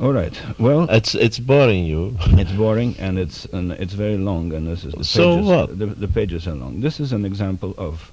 All 0.00 0.12
right. 0.12 0.32
Well, 0.58 0.88
It's 0.90 1.14
it's 1.14 1.38
boring 1.38 1.84
you. 1.84 2.16
it's 2.42 2.52
boring 2.52 2.94
and 2.98 3.18
it's 3.18 3.44
and 3.52 3.72
it's 3.72 3.92
very 3.94 4.16
long, 4.16 4.52
and 4.54 4.66
this 4.66 4.84
is 4.84 4.94
the 4.94 5.04
So 5.04 5.34
pages, 5.34 5.46
what? 5.46 5.78
The, 5.78 5.86
the 5.86 6.08
pages 6.08 6.46
are 6.46 6.54
long. 6.54 6.80
This 6.80 7.00
is 7.00 7.12
an 7.12 7.24
example 7.24 7.74
of 7.76 8.10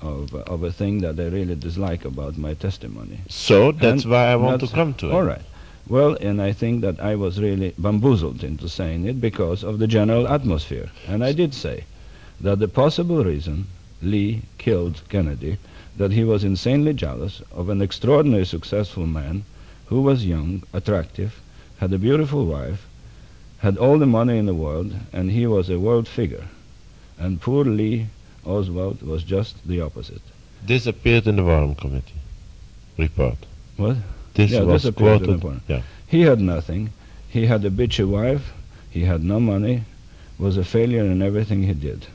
of 0.00 0.34
of 0.34 0.62
a 0.62 0.70
thing 0.70 1.00
that 1.02 1.18
I 1.18 1.26
really 1.28 1.56
dislike 1.56 2.04
about 2.04 2.36
my 2.38 2.54
testimony. 2.54 3.18
So 3.28 3.72
that's 3.72 4.04
And 4.04 4.12
why 4.12 4.26
I 4.32 4.36
want 4.36 4.60
to 4.60 4.68
come 4.68 4.94
to 4.94 5.08
it. 5.08 5.12
All 5.12 5.24
right. 5.24 5.42
Well, 5.86 6.16
and 6.20 6.40
I 6.40 6.52
think 6.52 6.80
that 6.80 6.98
I 6.98 7.14
was 7.14 7.40
really 7.40 7.74
bamboozled 7.76 8.42
into 8.42 8.68
saying 8.68 9.04
it 9.06 9.20
because 9.20 9.62
of 9.62 9.78
the 9.78 9.86
general 9.86 10.26
atmosphere. 10.26 10.90
And 11.06 11.22
I 11.22 11.32
did 11.32 11.52
say 11.52 11.84
that 12.40 12.58
the 12.58 12.68
possible 12.68 13.22
reason 13.22 13.66
Lee 14.02 14.42
killed 14.58 15.02
Kennedy, 15.08 15.58
that 15.96 16.12
he 16.12 16.24
was 16.24 16.42
insanely 16.42 16.94
jealous 16.94 17.42
of 17.52 17.68
an 17.68 17.82
extraordinarily 17.82 18.44
successful 18.44 19.06
man 19.06 19.44
who 19.86 20.00
was 20.00 20.24
young, 20.24 20.62
attractive, 20.72 21.40
had 21.78 21.92
a 21.92 21.98
beautiful 21.98 22.46
wife, 22.46 22.86
had 23.58 23.76
all 23.76 23.98
the 23.98 24.06
money 24.06 24.38
in 24.38 24.46
the 24.46 24.54
world, 24.54 24.94
and 25.12 25.30
he 25.30 25.46
was 25.46 25.68
a 25.68 25.78
world 25.78 26.08
figure. 26.08 26.48
And 27.18 27.40
poor 27.40 27.64
Lee 27.64 28.06
Oswald 28.44 29.02
was 29.02 29.22
just 29.22 29.66
the 29.66 29.80
opposite. 29.80 30.22
This 30.66 30.86
appeared 30.86 31.26
in 31.26 31.36
the 31.36 31.44
Warren 31.44 31.74
Committee 31.74 32.20
report. 32.96 33.38
What? 33.76 33.96
This 34.34 34.50
Yeah, 34.50 34.62
was 34.62 34.82
this 34.82 34.90
appeared 34.90 35.22
in 35.22 35.40
quoted. 35.40 35.62
Yeah. 35.68 35.82
He 36.06 36.22
had 36.22 36.40
nothing. 36.40 36.90
He 37.28 37.46
had 37.46 37.64
a 37.64 37.70
bitchy 37.70 38.06
wife. 38.06 38.52
He 38.90 39.04
had 39.04 39.22
no 39.24 39.40
money. 39.40 39.84
Was 40.38 40.56
a 40.56 40.64
failure 40.64 41.04
in 41.04 41.22
everything 41.22 41.62
he 41.62 41.74
did. 41.74 42.06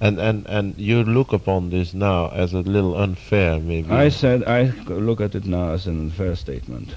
And, 0.00 0.18
and 0.18 0.46
and 0.46 0.74
you 0.76 1.02
look 1.02 1.32
upon 1.32 1.70
this 1.70 1.94
now 1.94 2.28
as 2.28 2.52
a 2.52 2.60
little 2.60 2.96
unfair, 2.96 3.58
maybe 3.58 3.90
I 3.90 4.10
said 4.10 4.44
I 4.44 4.64
look 4.88 5.20
at 5.20 5.34
it 5.34 5.46
now 5.46 5.70
as 5.70 5.86
an 5.86 5.98
unfair 5.98 6.36
statement 6.36 6.94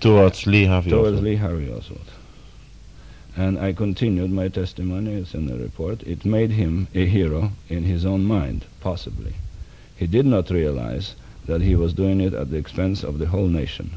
towards 0.00 0.46
Lee 0.46 0.64
Harvey 0.64 0.90
towards 0.90 1.08
Oswald. 1.18 1.24
Lee 1.24 1.36
Harvey 1.36 1.70
Oswald. 1.70 2.10
And 3.36 3.58
I 3.58 3.72
continued 3.72 4.30
my 4.30 4.48
testimony. 4.48 5.14
It's 5.14 5.34
in 5.34 5.46
the 5.46 5.58
report. 5.58 6.02
It 6.04 6.24
made 6.24 6.50
him 6.52 6.88
a 6.94 7.04
hero 7.06 7.52
in 7.68 7.84
his 7.84 8.06
own 8.06 8.24
mind, 8.24 8.64
possibly. 8.80 9.34
He 9.96 10.06
did 10.06 10.24
not 10.26 10.50
realize 10.50 11.14
that 11.46 11.60
he 11.60 11.74
was 11.74 11.92
doing 11.92 12.20
it 12.20 12.34
at 12.34 12.50
the 12.50 12.56
expense 12.56 13.02
of 13.02 13.18
the 13.18 13.26
whole 13.26 13.46
nation. 13.46 13.90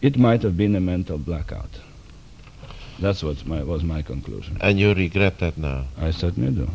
It 0.00 0.18
might 0.18 0.42
have 0.42 0.56
been 0.56 0.76
a 0.76 0.80
mental 0.80 1.18
blackout. 1.18 1.80
That's 2.98 3.22
what 3.22 3.46
my, 3.46 3.62
was 3.62 3.82
my 3.82 4.02
conclusion. 4.02 4.58
And 4.60 4.78
you 4.78 4.92
regret 4.94 5.38
that 5.38 5.56
now. 5.56 5.84
I 5.98 6.10
certainly 6.10 6.52
do. 6.52 6.70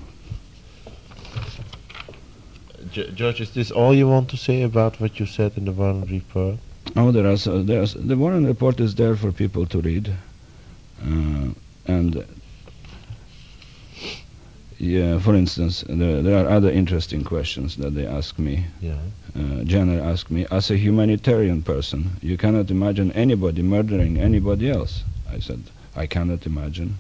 G- 2.92 3.12
George, 3.16 3.42
is 3.42 3.52
this 3.52 3.72
all 3.72 3.94
you 3.94 4.08
want 4.08 4.30
to 4.30 4.38
say 4.38 4.62
about 4.62 5.00
what 5.00 5.20
you 5.20 5.26
said 5.26 5.54
in 5.58 5.66
the 5.66 5.72
Warren 5.72 6.06
report? 6.06 6.60
Oh, 6.96 7.12
there 7.12 7.28
are 7.28 7.38
so, 7.38 7.64
there's 7.64 7.94
the 7.94 8.16
Warren 8.16 8.46
report 8.46 8.80
is 8.80 8.96
there 8.96 9.16
for 9.16 9.32
people 9.32 9.66
to 9.68 9.82
read, 9.82 10.14
uh, 11.02 11.48
and 11.88 12.26
yeah, 14.84 15.18
for 15.20 15.34
instance, 15.34 15.84
there, 15.88 16.22
there 16.22 16.46
are 16.46 16.50
other 16.50 16.70
interesting 16.70 17.24
questions 17.24 17.78
that 17.78 17.96
they 17.96 18.06
ask 18.06 18.38
me. 18.38 18.66
Yeah. 18.82 18.98
Uh, 19.34 19.64
Jenner 19.64 20.02
asked 20.02 20.30
me, 20.30 20.46
as 20.52 20.70
a 20.70 20.76
humanitarian 20.78 21.62
person, 21.64 22.12
you 22.22 22.38
cannot 22.38 22.70
imagine 22.70 23.12
anybody 23.14 23.62
murdering 23.62 24.20
anybody 24.20 24.70
else. 24.70 25.04
I 25.32 25.40
said, 25.40 25.64
I 25.96 26.06
cannot 26.06 26.46
imagine. 26.46 26.98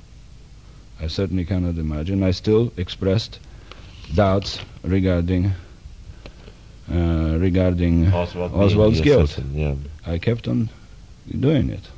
I 1.01 1.07
certainly 1.07 1.43
cannot 1.43 1.77
imagine. 1.77 2.23
I 2.23 2.31
still 2.31 2.71
expressed 2.77 3.39
doubts 4.15 4.59
regarding 4.83 5.51
uh, 6.91 7.37
regarding 7.39 8.13
Oswald 8.13 8.53
Oswald's 8.53 9.01
guilt. 9.01 9.25
assassin, 9.31 9.51
Yeah. 9.53 9.75
I 10.05 10.17
kept 10.19 10.47
on 10.47 10.69
doing 11.37 11.69
it. 11.69 11.89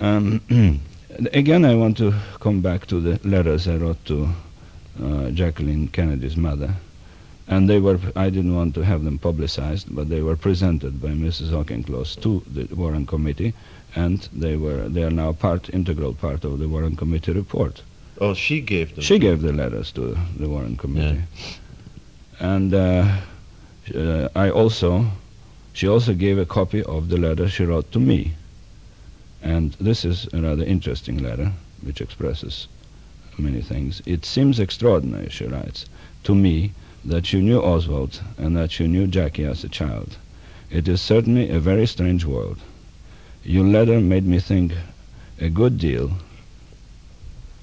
Um, 0.00 0.40
again, 1.32 1.64
I 1.64 1.74
want 1.74 1.96
to 1.98 2.14
come 2.40 2.60
back 2.60 2.86
to 2.86 3.00
the 3.00 3.28
letters 3.28 3.68
I 3.68 3.76
wrote 3.76 4.04
to 4.06 4.28
uh, 5.02 5.30
Jacqueline 5.30 5.88
Kennedy's 5.88 6.36
mother. 6.36 6.74
And 7.48 7.68
they 7.68 7.80
were, 7.80 7.98
I 8.14 8.30
didn't 8.30 8.54
want 8.54 8.74
to 8.76 8.82
have 8.82 9.02
them 9.02 9.18
publicized, 9.18 9.94
but 9.94 10.08
they 10.08 10.22
were 10.22 10.36
presented 10.36 11.02
by 11.02 11.08
Mrs. 11.08 11.52
Auchincloss 11.52 12.14
to 12.22 12.42
the 12.46 12.72
Warren 12.74 13.06
Committee, 13.06 13.54
and 13.96 14.28
they 14.32 14.56
were, 14.56 14.88
they 14.88 15.02
are 15.02 15.10
now 15.10 15.32
part, 15.32 15.68
integral 15.70 16.14
part 16.14 16.44
of 16.44 16.60
the 16.60 16.68
Warren 16.68 16.94
Committee 16.94 17.32
report. 17.32 17.82
Oh, 18.20 18.34
she 18.34 18.60
gave 18.60 18.94
them. 18.94 19.02
She 19.02 19.18
gave 19.18 19.42
the 19.42 19.52
letters 19.52 19.90
to 19.92 20.16
the 20.38 20.48
Warren 20.48 20.76
Committee. 20.76 21.22
And 22.38 22.72
uh, 22.72 23.16
uh, 23.94 24.28
I 24.36 24.50
also, 24.50 25.06
she 25.72 25.88
also 25.88 26.14
gave 26.14 26.38
a 26.38 26.46
copy 26.46 26.84
of 26.84 27.08
the 27.08 27.16
letter 27.16 27.48
she 27.48 27.64
wrote 27.64 27.90
to 27.92 27.98
me. 27.98 28.34
And 29.42 29.72
this 29.80 30.04
is 30.04 30.28
a 30.32 30.40
rather 30.40 30.64
interesting 30.64 31.18
letter, 31.18 31.52
which 31.82 32.00
expresses 32.00 32.68
many 33.38 33.62
things. 33.62 34.02
It 34.04 34.24
seems 34.24 34.60
extraordinary, 34.60 35.30
she 35.30 35.46
writes, 35.46 35.86
to 36.24 36.34
me 36.34 36.72
that 37.04 37.32
you 37.32 37.40
knew 37.40 37.60
Oswald 37.60 38.20
and 38.36 38.54
that 38.56 38.78
you 38.78 38.86
knew 38.86 39.06
Jackie 39.06 39.44
as 39.44 39.64
a 39.64 39.68
child. 39.68 40.18
It 40.70 40.86
is 40.86 41.00
certainly 41.00 41.48
a 41.48 41.58
very 41.58 41.86
strange 41.86 42.24
world. 42.24 42.58
Your 43.42 43.64
letter 43.64 44.00
made 44.00 44.26
me 44.26 44.38
think 44.40 44.74
a 45.40 45.48
good 45.48 45.78
deal 45.78 46.12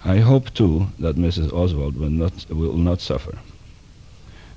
I 0.07 0.19
hope 0.19 0.53
too 0.53 0.87
that 0.99 1.17
Mrs. 1.17 1.51
Oswald 1.51 1.97
will 1.97 2.09
not 2.09 2.49
will 2.49 2.77
not 2.77 3.01
suffer. 3.01 3.39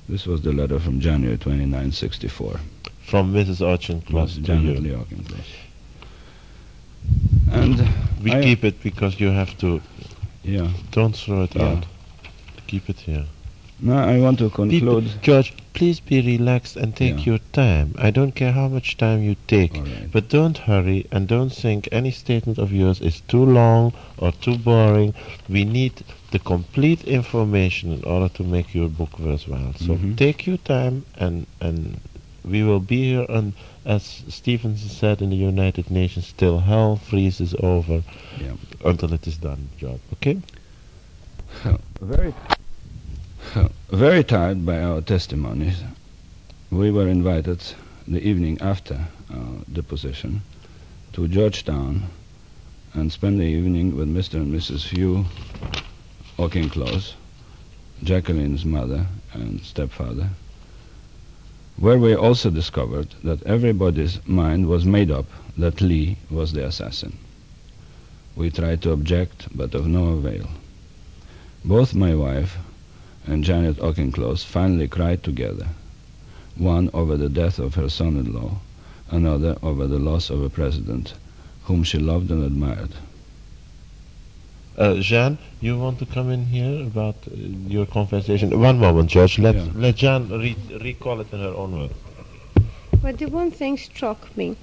This 0.08 0.26
was 0.26 0.42
the 0.42 0.52
letter 0.52 0.78
from 0.78 1.00
January 1.00 1.38
29, 1.38 1.92
64. 1.92 2.60
From 3.06 3.32
Mrs. 3.32 3.60
Auchincloss 3.60 4.34
to 4.34 4.42
Janet 4.42 4.82
you. 4.82 4.96
Lee. 4.96 5.44
And 7.52 7.88
We 8.22 8.32
I- 8.32 8.42
keep 8.42 8.64
it 8.64 8.82
because 8.82 9.18
you 9.20 9.28
have 9.30 9.56
to. 9.58 9.80
yeah. 10.44 10.68
Don't 10.92 11.16
throw 11.16 11.42
it 11.44 11.54
Yeah. 11.56 11.68
out. 11.68 11.86
Keep 12.66 12.90
it 12.90 13.00
here. 13.00 13.24
Now 13.82 14.04
I 14.06 14.20
want 14.20 14.38
to 14.40 14.50
People, 14.50 14.66
conclude. 14.68 15.22
George, 15.22 15.54
please 15.72 16.00
be 16.00 16.20
relaxed 16.20 16.76
and 16.76 16.94
take 16.94 17.16
Yeah. 17.24 17.32
your 17.32 17.40
time. 17.52 17.94
I 17.98 18.10
don't 18.10 18.34
care 18.34 18.52
how 18.52 18.68
much 18.68 18.98
time 18.98 19.22
you 19.22 19.36
take. 19.46 19.74
Right. 19.74 20.12
But 20.12 20.28
don't 20.28 20.58
hurry 20.58 21.06
and 21.10 21.26
don't 21.26 21.50
think 21.62 21.88
any 21.90 22.10
statement 22.10 22.58
of 22.58 22.72
yours 22.72 23.00
is 23.00 23.22
too 23.26 23.44
long 23.44 23.92
or 24.18 24.32
too 24.32 24.58
boring. 24.58 25.14
We 25.48 25.64
need 25.64 25.92
the 26.30 26.38
complete 26.38 27.04
information 27.04 27.90
in 27.92 28.04
order 28.04 28.28
to 28.34 28.44
make 28.44 28.74
your 28.74 28.88
book 28.90 29.18
worthwhile. 29.18 29.72
So 29.78 29.94
Mhm. 29.96 30.16
take 30.16 30.46
your 30.46 30.58
time 30.58 31.04
and 31.16 31.46
and 31.60 32.00
we 32.44 32.62
will 32.62 32.80
be 32.80 33.10
here 33.10 33.26
and 33.28 33.52
as 33.84 34.22
Stevenson 34.28 34.88
said 34.88 35.22
in 35.22 35.30
the 35.30 35.36
United 35.36 35.90
Nations 35.90 36.32
till 36.36 36.58
hell 36.60 36.96
freezes 36.96 37.54
over 37.60 38.02
Yeah. 38.40 38.52
until 38.84 39.12
it 39.12 39.26
is 39.26 39.36
done, 39.38 39.68
job. 39.78 40.00
Okay? 40.14 40.40
Very, 42.00 42.34
very 43.90 44.24
tired 44.24 44.64
by 44.64 44.80
our 44.82 45.00
testimonies, 45.00 45.82
we 46.70 46.90
were 46.90 47.08
invited 47.08 47.62
the 48.06 48.20
evening 48.26 48.58
after 48.60 49.06
our 49.32 49.58
deposition 49.72 50.40
to 51.12 51.28
Georgetown 51.28 52.04
and 52.94 53.12
spend 53.12 53.38
the 53.38 53.44
evening 53.44 53.96
with 53.96 54.08
Mr. 54.08 54.34
and 54.34 54.52
Mrs. 54.52 54.82
Hugh 54.88 55.24
Auchincloss, 56.38 57.14
Jacqueline's 58.02 58.64
mother 58.64 59.06
and 59.32 59.60
stepfather, 59.60 60.30
where 61.80 61.98
we 61.98 62.14
also 62.14 62.50
discovered 62.50 63.08
that 63.24 63.42
everybody's 63.44 64.18
mind 64.28 64.68
was 64.68 64.84
made 64.84 65.10
up 65.10 65.24
that 65.56 65.80
Lee 65.80 66.14
was 66.30 66.52
the 66.52 66.64
assassin. 66.66 67.16
We 68.36 68.50
tried 68.50 68.82
to 68.82 68.92
object, 68.92 69.48
but 69.56 69.74
of 69.74 69.86
no 69.86 70.08
avail. 70.08 70.46
Both 71.64 71.94
my 71.94 72.14
wife 72.14 72.58
and 73.26 73.42
Janet 73.42 73.80
Auchincloss 73.80 74.44
finally 74.44 74.88
cried 74.88 75.22
together, 75.22 75.68
one 76.54 76.90
over 76.92 77.16
the 77.16 77.30
death 77.30 77.58
of 77.58 77.76
her 77.76 77.88
son-in-law, 77.88 78.58
another 79.10 79.56
over 79.62 79.86
the 79.86 79.98
loss 79.98 80.28
of 80.28 80.42
a 80.42 80.50
president 80.50 81.14
whom 81.64 81.82
she 81.82 81.98
loved 81.98 82.30
and 82.30 82.44
admired. 82.44 82.90
Uh, 84.80 84.94
Jean, 84.94 85.36
you 85.60 85.78
want 85.78 85.98
to 85.98 86.06
come 86.06 86.30
in 86.30 86.46
here 86.46 86.86
about 86.86 87.16
uh, 87.28 87.34
your 87.68 87.84
conversation? 87.84 88.58
One 88.58 88.78
moment, 88.78 89.10
George. 89.10 89.38
Let 89.38 89.54
Yeah. 89.54 89.66
let 89.74 89.96
Jean 89.96 90.22
re- 90.30 90.56
recall 90.80 91.20
it 91.20 91.30
in 91.34 91.38
her 91.40 91.54
own 91.54 91.78
words. 91.78 91.92
But 93.02 93.18
the 93.18 93.26
one 93.26 93.50
thing 93.50 93.76
struck 93.76 94.34
me. 94.38 94.56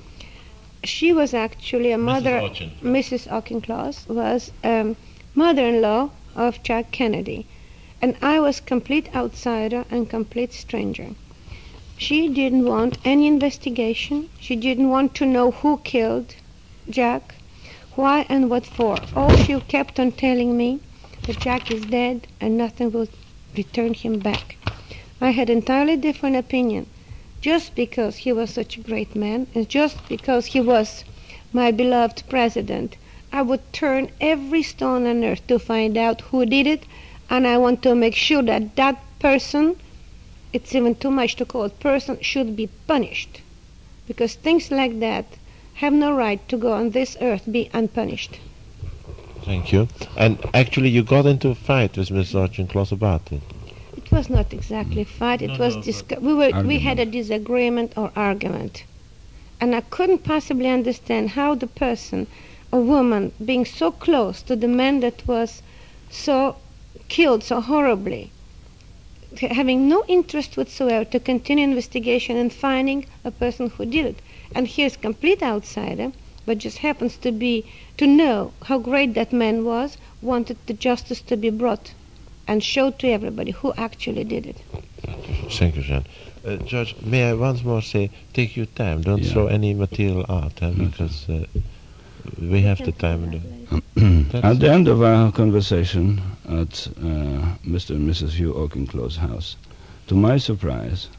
She 0.83 1.13
was 1.13 1.35
actually 1.35 1.91
a 1.91 1.99
mother. 1.99 2.41
Mrs. 2.81 3.27
Auchincloss 3.31 4.07
was 4.07 4.51
um, 4.63 4.95
mother-in-law 5.35 6.09
of 6.35 6.63
Jack 6.63 6.91
Kennedy, 6.91 7.45
and 8.01 8.15
I 8.21 8.39
was 8.39 8.59
complete 8.59 9.07
outsider 9.13 9.85
and 9.91 10.09
complete 10.09 10.51
stranger. 10.51 11.09
She 11.97 12.27
didn't 12.29 12.65
want 12.65 12.97
any 13.05 13.27
investigation. 13.27 14.29
She 14.39 14.55
didn't 14.55 14.89
want 14.89 15.13
to 15.15 15.25
know 15.25 15.51
who 15.51 15.77
killed 15.83 16.33
Jack, 16.89 17.35
why 17.97 18.25
and 18.29 18.47
what 18.49 18.65
for. 18.65 19.03
All 19.15 19.35
she 19.35 19.59
kept 19.61 19.99
on 19.99 20.11
telling 20.11 20.55
me 20.55 20.79
that 21.25 21.39
Jack 21.39 21.71
is 21.71 21.85
dead 21.85 22.27
and 22.39 22.55
nothing 22.55 22.91
will 22.91 23.07
return 23.55 23.95
him 23.95 24.19
back. 24.19 24.55
I 25.19 25.31
had 25.31 25.49
entirely 25.49 25.97
different 25.97 26.35
opinion. 26.35 26.85
Just 27.41 27.73
because 27.75 28.17
he 28.17 28.31
was 28.31 28.51
such 28.51 28.77
a 28.77 28.81
great 28.81 29.15
man, 29.15 29.47
and 29.55 29.67
just 29.67 30.07
because 30.07 30.47
he 30.47 30.61
was 30.61 31.05
my 31.51 31.71
beloved 31.71 32.23
president, 32.29 32.97
I 33.31 33.41
would 33.41 33.73
turn 33.73 34.11
every 34.21 34.63
stone 34.63 35.07
on 35.07 35.23
earth 35.23 35.45
to 35.47 35.57
find 35.57 35.97
out 35.97 36.21
who 36.21 36.45
did 36.45 36.67
it, 36.67 36.83
and 37.29 37.47
I 37.47 37.57
want 37.57 37.81
to 37.83 37.95
make 37.95 38.15
sure 38.15 38.43
that 38.43 38.75
that 38.75 39.03
person, 39.19 39.75
it's 40.53 40.73
even 40.75 40.95
too 40.95 41.11
much 41.11 41.35
to 41.37 41.45
call 41.45 41.63
it 41.65 41.79
person, 41.79 42.19
should 42.21 42.55
be 42.55 42.67
punished. 42.87 43.41
Because 44.07 44.35
things 44.35 44.71
like 44.71 44.99
that 44.99 45.25
have 45.77 45.93
no 45.93 46.11
right 46.11 46.41
to 46.49 46.57
go 46.57 46.73
on 46.73 46.89
this 46.89 47.15
earth 47.21 47.45
be 47.51 47.69
unpunished. 47.73 48.39
Thank 49.43 49.71
you. 49.71 49.87
And 50.17 50.37
actually, 50.53 50.89
you 50.89 51.03
got 51.03 51.25
into 51.25 51.49
a 51.49 51.55
fight 51.55 51.97
with 51.97 52.11
Miss 52.11 52.33
Auchincloss 52.33 52.91
about 52.91 53.31
it. 53.31 53.41
It 53.95 54.11
was 54.11 54.29
not 54.29 54.53
exactly 54.53 55.03
a 55.03 55.05
fight. 55.05 55.41
It 55.41 55.47
No, 55.47 55.57
was 55.57 55.75
no, 55.75 55.81
discu- 55.83 56.21
we 56.21 56.33
were 56.33 56.51
we 56.63 56.79
had 56.79 56.99
a 56.99 57.05
disagreement 57.05 57.93
or 57.95 58.11
argument, 58.15 58.85
and 59.61 59.75
I 59.75 59.81
couldn't 59.81 60.23
possibly 60.23 60.67
understand 60.67 61.29
how 61.31 61.55
the 61.55 61.67
person, 61.67 62.27
a 62.73 62.79
woman, 62.79 63.31
being 63.43 63.65
so 63.65 63.91
close 63.91 64.41
to 64.43 64.55
the 64.55 64.67
man 64.67 64.99
that 65.01 65.27
was 65.27 65.61
so 66.09 66.55
killed 67.07 67.43
so 67.43 67.61
horribly, 67.61 68.31
having 69.39 69.87
no 69.87 70.03
interest 70.07 70.57
whatsoever 70.57 71.05
to 71.05 71.19
continue 71.19 71.63
investigation 71.63 72.35
and 72.37 72.51
finding 72.51 73.05
a 73.23 73.31
person 73.31 73.69
who 73.69 73.85
did 73.85 74.05
it, 74.05 74.21
and 74.55 74.67
he 74.67 74.81
here's 74.81 74.97
complete 74.97 75.41
outsider, 75.43 76.11
but 76.45 76.57
just 76.57 76.77
happens 76.79 77.17
to 77.17 77.31
be 77.31 77.65
to 77.97 78.07
know 78.07 78.53
how 78.63 78.77
great 78.77 79.13
that 79.13 79.33
man 79.33 79.65
was, 79.65 79.97
wanted 80.21 80.57
the 80.67 80.73
justice 80.73 81.21
to 81.21 81.37
be 81.37 81.49
brought 81.49 81.93
and 82.47 82.63
showed 82.63 82.97
to 82.99 83.07
everybody 83.09 83.51
who 83.51 83.73
actually 83.77 84.23
did 84.23 84.45
it. 84.45 84.57
Thank 85.51 85.75
you, 85.75 85.81
Jean. 85.83 86.05
Uh, 86.45 86.55
George, 86.57 86.95
may 87.01 87.29
I 87.29 87.33
once 87.33 87.63
more 87.63 87.81
say, 87.81 88.09
take 88.33 88.55
your 88.55 88.67
time. 88.67 89.01
Don't 89.01 89.23
Yeah. 89.23 89.33
throw 89.33 89.47
any 89.47 89.73
material 89.73 90.25
out, 90.29 90.53
huh, 90.59 90.71
because 90.71 91.27
uh, 91.29 91.45
we 92.39 92.61
have 92.61 92.77
the 92.85 92.93
time. 92.93 93.23
And 93.23 94.29
the, 94.31 94.39
At 94.43 94.59
the 94.59 94.71
end 94.71 94.87
of 94.87 95.01
our 95.01 95.31
conversation 95.31 96.21
at 96.47 96.87
uh, 96.97 97.57
Mr. 97.65 97.89
and 97.95 98.09
Mrs. 98.09 98.31
Hugh 98.39 98.53
Auchincloss's 98.53 99.17
house, 99.17 99.57
to 100.07 100.15
my 100.15 100.37
surprise, 100.37 101.09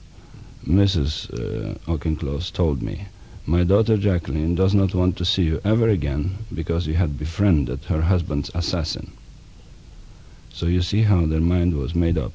Mrs. 0.66 1.28
Uh, 1.32 1.74
Auchincloss 1.92 2.50
told 2.50 2.82
me, 2.82 3.06
My 3.50 3.64
daughter 3.64 3.96
Jacqueline 3.96 4.54
does 4.54 4.74
not 4.74 4.94
want 4.94 5.16
to 5.16 5.24
see 5.24 5.44
you 5.44 5.58
ever 5.64 5.88
again 5.88 6.36
because 6.54 6.86
you 6.86 6.92
had 6.96 7.18
befriended 7.18 7.84
her 7.84 8.02
husband's 8.02 8.50
assassin. 8.54 9.12
So 10.52 10.66
you 10.66 10.82
see 10.82 11.04
how 11.04 11.24
their 11.24 11.40
mind 11.40 11.72
was 11.72 11.94
made 11.94 12.18
up. 12.18 12.34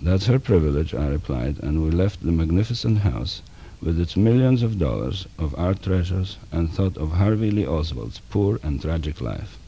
That's 0.00 0.24
her 0.24 0.38
privilege, 0.38 0.94
I 0.94 1.08
replied, 1.08 1.58
and 1.62 1.84
we 1.84 1.90
left 1.90 2.22
the 2.22 2.32
magnificent 2.32 3.00
house 3.00 3.42
with 3.82 4.00
its 4.00 4.16
millions 4.16 4.62
of 4.62 4.78
dollars 4.78 5.26
of 5.38 5.54
art 5.58 5.82
treasures 5.82 6.38
and 6.50 6.72
thought 6.72 6.96
of 6.96 7.12
Harvey 7.12 7.50
Lee 7.50 7.66
Oswald's 7.66 8.22
poor 8.30 8.58
and 8.62 8.80
tragic 8.80 9.20
life. 9.20 9.58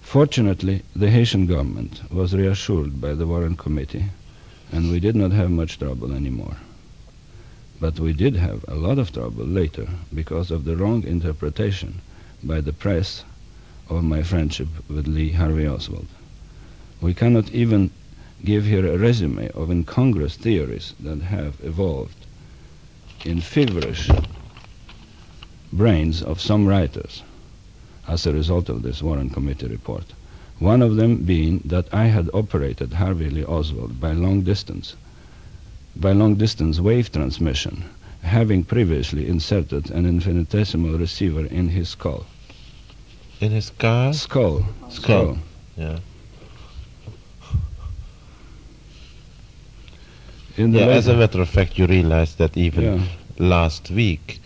Fortunately, 0.00 0.82
the 0.96 1.08
Haitian 1.12 1.46
government 1.46 2.02
was 2.10 2.34
reassured 2.34 3.00
by 3.00 3.14
the 3.14 3.28
Warren 3.28 3.54
Committee, 3.54 4.06
and 4.72 4.90
we 4.90 4.98
did 4.98 5.14
not 5.14 5.30
have 5.30 5.52
much 5.52 5.78
trouble 5.78 6.12
anymore. 6.12 6.56
But 7.82 7.98
we 7.98 8.12
did 8.12 8.36
have 8.36 8.64
a 8.68 8.76
lot 8.76 9.00
of 9.00 9.10
trouble 9.12 9.44
later 9.44 9.88
because 10.14 10.52
of 10.52 10.64
the 10.64 10.76
wrong 10.76 11.02
interpretation 11.02 12.00
by 12.40 12.60
the 12.60 12.72
press 12.72 13.24
of 13.88 14.04
my 14.04 14.22
friendship 14.22 14.68
with 14.88 15.08
Lee 15.08 15.32
Harvey 15.32 15.66
Oswald. 15.66 16.06
We 17.00 17.12
cannot 17.12 17.50
even 17.50 17.90
give 18.44 18.66
here 18.66 18.86
a 18.86 18.96
resume 18.96 19.48
of 19.48 19.68
incongruous 19.68 20.36
theories 20.36 20.94
that 21.00 21.22
have 21.22 21.56
evolved 21.64 22.24
in 23.24 23.40
feverish 23.40 24.08
brains 25.72 26.22
of 26.22 26.40
some 26.40 26.66
writers 26.66 27.24
as 28.06 28.24
a 28.26 28.32
result 28.32 28.68
of 28.68 28.82
this 28.82 29.02
Warren 29.02 29.28
Committee 29.30 29.66
report. 29.66 30.04
One 30.60 30.82
of 30.82 30.94
them 30.94 31.24
being 31.24 31.62
that 31.64 31.92
I 31.92 32.04
had 32.06 32.30
operated 32.32 32.92
Harvey 32.92 33.28
Lee 33.28 33.44
Oswald 33.44 34.00
by 34.00 34.12
long 34.12 34.42
distance, 34.42 34.94
by 35.96 36.12
long 36.12 36.34
distance 36.36 36.80
wave 36.80 37.10
transmission, 37.12 37.84
having 38.22 38.64
previously 38.64 39.28
inserted 39.28 39.90
an 39.90 40.06
infinitesimal 40.06 40.98
receiver 40.98 41.46
in 41.46 41.68
his 41.68 41.88
skull. 41.90 42.24
in 43.40 43.50
his 43.50 43.70
car? 43.70 44.12
Skull. 44.12 44.64
Skull. 44.88 45.36
Yeah. 45.76 45.98
In 50.56 50.70
the 50.72 50.80
Yeah, 50.80 50.86
as 50.86 51.08
a 51.08 51.16
matter 51.16 51.40
of 51.40 51.48
fact, 51.48 51.78
you 51.78 51.86
realize 51.86 52.34
that 52.36 52.56
even 52.56 52.84
Yeah. 52.84 53.00
last 53.38 53.90
week, 53.90 54.40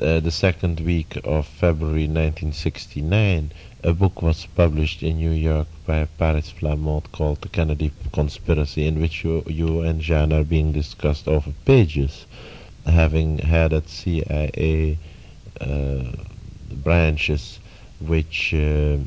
uh, 0.00 0.20
the 0.20 0.30
second 0.30 0.80
week 0.80 1.18
of 1.24 1.46
February 1.46 2.06
1969, 2.06 3.52
a 3.84 3.92
book 3.92 4.22
was 4.22 4.46
published 4.54 5.02
in 5.02 5.16
New 5.16 5.30
York 5.32 5.66
by 5.86 6.04
Paris 6.18 6.50
Flammonde 6.52 7.10
called 7.12 7.40
The 7.40 7.48
Kennedy 7.48 7.90
Conspiracy, 8.12 8.86
in 8.86 9.00
which 9.00 9.24
you, 9.24 9.42
you 9.46 9.80
and 9.80 10.00
Jean 10.00 10.32
are 10.32 10.44
being 10.44 10.72
discussed 10.72 11.26
over 11.26 11.50
pages, 11.64 12.26
having 12.86 13.38
had 13.38 13.72
at 13.72 13.88
CIA 13.88 14.98
uh, 15.60 16.04
branches 16.70 17.58
which 18.00 18.54
uh, 18.54 18.98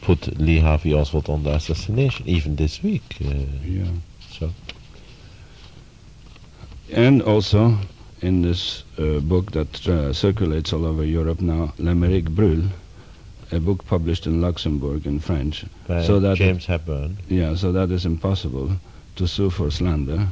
put 0.00 0.38
Lee 0.38 0.58
Harvey 0.58 0.92
Oswald 0.94 1.28
on 1.28 1.42
the 1.44 1.54
assassination, 1.54 2.26
even 2.28 2.56
this 2.56 2.82
week. 2.82 3.16
Uh, 3.24 3.32
Yeah. 3.64 3.84
so. 4.30 4.50
And 6.92 7.22
also 7.22 7.78
in 8.22 8.42
this 8.42 8.84
uh, 8.98 9.20
book 9.20 9.52
that 9.52 9.86
uh, 9.88 10.12
circulates 10.12 10.72
all 10.72 10.84
over 10.84 11.04
Europe 11.04 11.40
now, 11.40 11.74
L'Amérique 11.78 12.28
brûle, 12.34 12.70
a 13.52 13.60
book 13.60 13.84
published 13.86 14.26
in 14.26 14.40
Luxembourg 14.40 15.06
in 15.06 15.20
French. 15.20 15.64
by 15.86 16.02
So 16.04 16.20
that- 16.20 16.36
James 16.36 16.66
Hepburn. 16.66 17.16
Yeah, 17.28 17.54
so 17.54 17.72
that 17.72 17.90
is 17.90 18.04
impossible 18.04 18.72
to 19.16 19.26
sue 19.26 19.50
for 19.50 19.70
slander. 19.70 20.28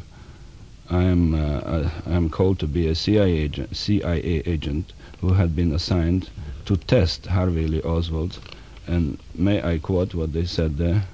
I 0.91 1.03
am 1.05 1.35
uh, 1.35 1.89
I 2.07 2.13
am 2.15 2.29
called 2.29 2.59
to 2.59 2.67
be 2.67 2.87
a 2.89 2.95
CIA 2.95 3.33
agent, 3.39 3.75
CIA 3.75 4.43
agent 4.45 4.93
who 5.23 5.33
had 5.33 5.57
been 5.57 5.73
assigned 5.73 6.29
to 6.67 6.77
test 6.77 7.27
Harvey 7.27 7.67
Lee 7.67 7.81
Oswald, 7.83 8.39
and 8.87 9.19
may 9.35 9.63
I 9.63 9.79
quote 9.79 10.15
what 10.15 10.33
they 10.35 10.45
said 10.45 10.77
there? 10.77 11.05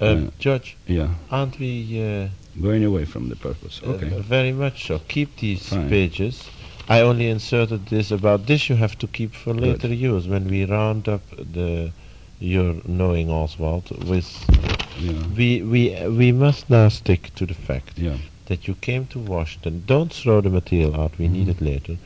Uh, 0.00 0.04
Uh, 0.04 0.30
Judge, 0.38 0.76
Yeah, 0.86 1.14
aren't 1.30 1.58
we 1.58 1.70
uh, 2.02 2.28
going 2.60 2.84
away 2.84 3.04
from 3.06 3.28
the 3.30 3.36
purpose. 3.36 3.80
uh, 3.82 3.92
Okay. 3.92 4.10
very 4.20 4.52
much 4.52 4.86
so? 4.86 4.98
Keep 5.08 5.36
these 5.36 5.68
Fine. 5.68 5.88
pages. 5.88 6.44
I 6.92 7.00
only 7.00 7.28
inserted 7.30 7.86
this 7.86 8.10
about 8.10 8.46
this. 8.46 8.68
You 8.68 8.76
have 8.76 8.98
to 8.98 9.06
keep 9.06 9.32
for 9.34 9.54
Good. 9.54 9.62
later 9.62 9.88
use 9.94 10.28
when 10.28 10.44
we 10.48 10.64
round 10.66 11.08
up 11.08 11.22
the 11.30 11.92
your 12.38 12.74
knowing 12.84 13.30
Oswald. 13.30 13.86
With 14.08 14.28
yeah, 15.00 15.22
we 15.38 15.62
we 15.62 15.82
we 16.20 16.32
must 16.32 16.68
now 16.68 16.88
stick 16.90 17.34
to 17.36 17.46
the 17.46 17.54
fact 17.54 17.98
yeah, 17.98 18.18
that 18.46 18.68
you 18.68 18.74
came 18.74 19.06
to 19.06 19.18
Washington. 19.18 19.84
Don't 19.86 20.12
throw 20.12 20.42
the 20.42 20.50
material 20.50 20.94
out. 21.00 21.18
We 21.18 21.28
need 21.28 21.48
it 21.48 21.56
Mm-hmm. 21.56 21.72
later. 21.72 21.96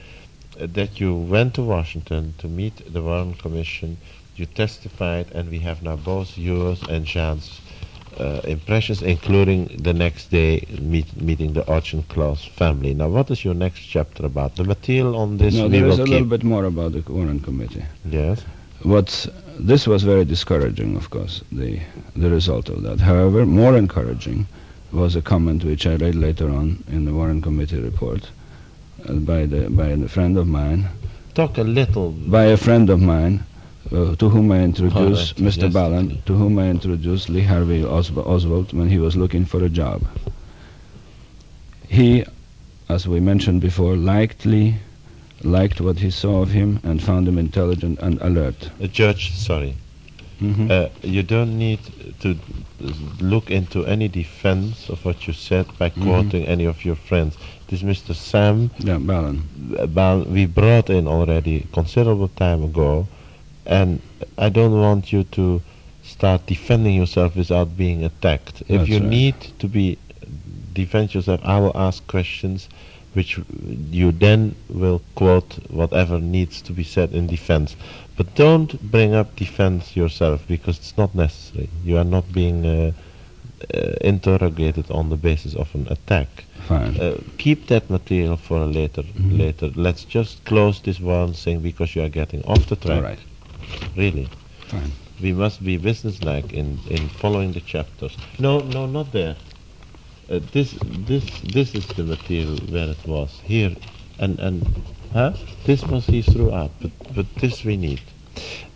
Uh, 0.61 0.67
that 0.79 1.01
you 1.01 1.15
went 1.15 1.55
to 1.55 1.63
Washington 1.63 2.35
to 2.39 2.47
meet 2.49 2.77
the 2.93 3.03
Warren 3.03 3.35
Commission. 3.35 3.97
You 4.37 4.47
testified, 4.47 5.27
and 5.33 5.51
we 5.51 5.59
have 5.61 5.83
now 5.83 5.97
both 5.97 6.39
yours 6.39 6.81
and 6.89 7.05
Jean's 7.07 7.61
uh, 8.19 8.41
impressions, 8.45 9.03
including 9.03 9.67
the 9.83 9.93
next 9.93 10.31
day 10.31 10.65
meet, 10.81 11.21
meeting 11.21 11.53
the 11.53 11.63
Auchincloss 11.63 12.47
family. 12.49 12.95
Now, 12.95 13.09
what 13.09 13.31
is 13.31 13.45
your 13.45 13.55
next 13.55 13.81
chapter 13.81 14.27
about? 14.27 14.57
The 14.57 14.65
material 14.65 15.17
on 15.17 15.37
this 15.39 15.55
no, 15.55 15.69
there 15.69 15.87
is 15.87 15.99
a 15.99 16.05
little 16.05 16.27
bit 16.27 16.43
more 16.45 16.65
about 16.65 16.93
the 16.93 17.03
Warren 17.13 17.41
Committee. 17.41 17.85
Yes. 18.05 18.45
What 18.83 19.27
this 19.59 19.87
was 19.87 20.03
very 20.03 20.25
discouraging, 20.25 20.97
of 20.97 21.11
course, 21.11 21.43
the 21.51 21.81
the 22.15 22.31
result 22.31 22.69
of 22.69 22.83
that. 22.83 23.01
However, 23.01 23.47
more 23.47 23.77
encouraging 23.77 24.47
was 24.93 25.17
a 25.17 25.23
comment 25.23 25.65
which 25.65 25.87
I 25.87 25.97
read 25.97 26.15
later 26.15 26.49
on 26.51 26.85
in 26.89 27.05
the 27.05 27.13
Warren 27.13 27.43
Committee 27.43 27.81
report 27.81 28.31
uh, 29.09 29.15
by 29.15 29.47
the 29.47 29.69
by 29.71 29.89
a 29.89 30.09
friend 30.09 30.37
of 30.39 30.47
mine, 30.47 30.89
Talk 31.35 31.59
a 31.59 31.63
little. 31.63 32.11
by 32.13 32.45
a 32.45 32.57
friend 32.57 32.91
of 32.91 33.01
mine. 33.01 33.45
Uh, 33.93 34.17
to 34.17 34.29
whom 34.29 34.51
I 34.51 34.63
introduced 34.63 35.37
Mr. 35.37 35.63
yes, 35.63 35.73
Ballant, 35.73 36.27
to 36.27 36.35
whom 36.35 36.59
I 36.59 36.69
introduced 36.71 37.29
Lee 37.29 37.43
Harvey 37.43 37.83
Oswa- 37.83 38.27
Oswald 38.27 38.73
when 38.73 38.89
he 38.89 38.99
was 38.99 39.17
looking 39.17 39.45
for 39.45 39.63
a 39.65 39.69
job. 39.69 40.03
He, 41.89 42.25
as 42.89 43.07
we 43.07 43.21
mentioned 43.21 43.61
before, 43.61 43.95
liked 43.97 44.45
Lee, 44.45 44.75
liked 45.45 45.81
what 45.81 45.99
he 46.01 46.11
saw 46.11 46.43
of 46.43 46.51
him, 46.51 46.81
and 46.83 47.01
found 47.01 47.29
him 47.29 47.39
intelligent 47.39 48.01
and 48.01 48.21
alert. 48.23 48.71
Uh, 48.83 48.89
Judge, 48.89 49.31
sorry. 49.35 49.75
Mhm. 50.41 50.69
Uh, 50.71 50.89
you 51.03 51.23
don't 51.23 51.57
need 51.57 51.79
to 52.21 52.37
look 53.21 53.51
into 53.51 53.87
any 53.87 54.09
defense 54.09 54.89
of 54.91 55.05
what 55.05 55.27
you 55.29 55.33
said 55.33 55.67
by 55.79 55.91
Mhm. 55.91 56.03
quoting 56.03 56.45
any 56.45 56.65
of 56.65 56.85
your 56.85 56.97
friends. 56.97 57.37
This 57.69 57.83
Mr. 57.83 58.15
Sam 58.15 58.71
Yeah, 58.79 58.99
Ballen. 58.99 59.43
uh, 59.79 60.25
we 60.29 60.47
brought 60.47 60.91
in 60.91 61.07
already 61.07 61.67
considerable 61.73 62.29
time 62.29 62.63
ago, 62.65 63.07
and 63.67 64.01
I 64.39 64.49
don't 64.49 64.81
want 64.81 65.13
you 65.13 65.25
to 65.25 65.61
start 66.03 66.47
defending 66.47 66.95
yourself 66.95 67.37
without 67.37 67.77
being 67.77 68.05
attacked. 68.05 68.63
If 68.63 68.69
That's 68.69 68.89
you 68.89 68.99
right. 69.01 69.09
need 69.09 69.35
to 69.59 69.69
be 69.69 69.99
defend 70.73 71.15
yourself, 71.15 71.41
I 71.45 71.59
will 71.61 71.77
ask 71.77 72.07
questions, 72.07 72.69
which 73.15 73.39
you 73.91 74.13
then 74.13 74.55
will 74.69 75.01
quote 75.15 75.55
whatever 75.71 76.19
needs 76.21 76.61
to 76.63 76.73
be 76.73 76.85
said 76.85 77.13
in 77.13 77.27
defense. 77.27 77.77
But 78.17 78.35
don't 78.35 78.81
bring 78.91 79.15
up 79.15 79.37
defense 79.37 79.97
yourself 79.97 80.47
because 80.47 80.79
it's 80.79 80.97
not 80.97 81.15
necessary. 81.15 81.69
You 81.85 81.99
are 81.99 82.05
not 82.05 82.33
being 82.33 82.65
uh, 82.67 82.93
uh, 83.75 83.93
interrogated 84.03 84.91
on 84.91 85.09
the 85.09 85.17
basis 85.17 85.55
of 85.55 85.75
an 85.75 85.87
attack. 85.91 86.29
Fine. 86.69 86.97
Uh, 87.01 87.19
keep 87.39 87.67
that 87.69 87.89
material 87.91 88.37
for 88.37 88.59
a 88.59 88.67
later. 88.67 89.03
Mhm. 89.03 89.39
Later, 89.39 89.71
let's 89.75 90.05
just 90.05 90.45
close 90.45 90.81
this 90.81 91.01
one 91.01 91.33
thing 91.33 91.61
because 91.61 91.95
you 91.97 92.03
are 92.03 92.09
getting 92.11 92.43
off 92.45 92.67
the 92.67 92.77
track. 92.77 92.97
All 92.97 93.03
right. 93.03 93.19
Really, 93.97 94.29
Fine. 94.69 94.93
we 95.21 95.33
must 95.33 95.65
be 95.65 95.77
businesslike 95.77 96.53
in 96.53 96.79
in 96.91 97.09
following 97.09 97.53
the 97.53 97.61
chapters. 97.61 98.17
No, 98.39 98.61
no, 98.61 98.87
not 98.87 99.13
there. 99.13 99.37
Uh, 100.29 100.41
this, 100.53 100.77
this, 100.83 101.25
this 101.53 101.75
is 101.75 101.87
the 101.87 102.03
material 102.03 102.57
where 102.69 102.89
it 102.89 103.07
was 103.07 103.41
here, 103.45 103.77
and 104.19 104.39
and, 104.41 104.67
huh? 105.13 105.33
This 105.65 105.85
was 105.85 106.07
he 106.07 106.23
threw 106.23 106.53
out, 106.53 106.73
but 106.81 106.91
but 107.15 107.27
this 107.37 107.65
we 107.65 107.77
need. 107.77 108.01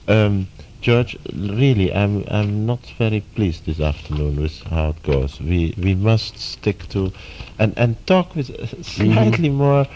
Um, 0.07 0.47
George, 0.80 1.16
really, 1.34 1.93
I'm 1.93 2.24
I'm 2.28 2.66
not 2.66 2.86
very 2.99 3.20
pleased 3.34 3.66
this 3.66 3.80
afternoon 3.80 4.41
with 4.41 4.62
how 4.62 4.91
it 4.91 5.03
goes. 5.03 5.41
We 5.41 5.74
we 5.76 5.95
must 5.95 6.38
stick 6.38 6.88
to, 6.91 7.12
and 7.59 7.74
and 7.76 7.97
talk 8.07 8.34
with 8.34 8.51
uh, 8.51 8.82
slightly 8.82 9.51
more 9.51 9.86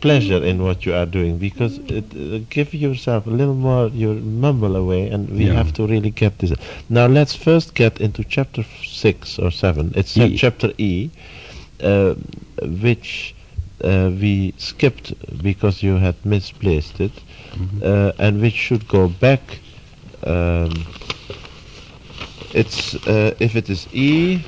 pleasure 0.00 0.42
in 0.42 0.62
what 0.62 0.84
you 0.86 0.94
are 0.94 1.06
doing 1.06 1.38
because 1.38 1.78
it, 1.88 2.04
uh, 2.14 2.38
give 2.50 2.74
yourself 2.74 3.26
a 3.26 3.30
little 3.30 3.54
more 3.54 3.88
your 3.88 4.14
mumble 4.14 4.76
away, 4.76 5.08
and 5.08 5.28
we 5.30 5.46
Yeah. 5.46 5.54
have 5.54 5.72
to 5.74 5.86
really 5.86 6.10
get 6.10 6.38
this. 6.38 6.52
Now 6.88 7.06
let's 7.06 7.34
first 7.34 7.74
get 7.74 8.00
into 8.00 8.24
chapter 8.24 8.60
f- 8.62 8.84
six 8.84 9.38
or 9.38 9.50
seven. 9.50 9.92
It's 9.94 10.16
E. 10.16 10.36
chapter 10.36 10.72
E, 10.78 11.10
uh, 11.82 12.14
which. 12.82 13.34
Uh, 13.84 14.10
we 14.20 14.52
skipped 14.56 15.12
because 15.42 15.82
you 15.84 15.96
had 15.98 16.14
misplaced 16.24 17.00
it, 17.00 17.12
Mhm. 17.54 17.82
uh, 17.82 18.12
and 18.18 18.40
which 18.40 18.54
should 18.54 18.88
go 18.88 19.06
back. 19.08 19.60
Um, 20.24 20.70
it's 22.54 22.94
uh, 23.06 23.34
if 23.38 23.54
it 23.56 23.68
is 23.70 23.86
E, 23.92 24.40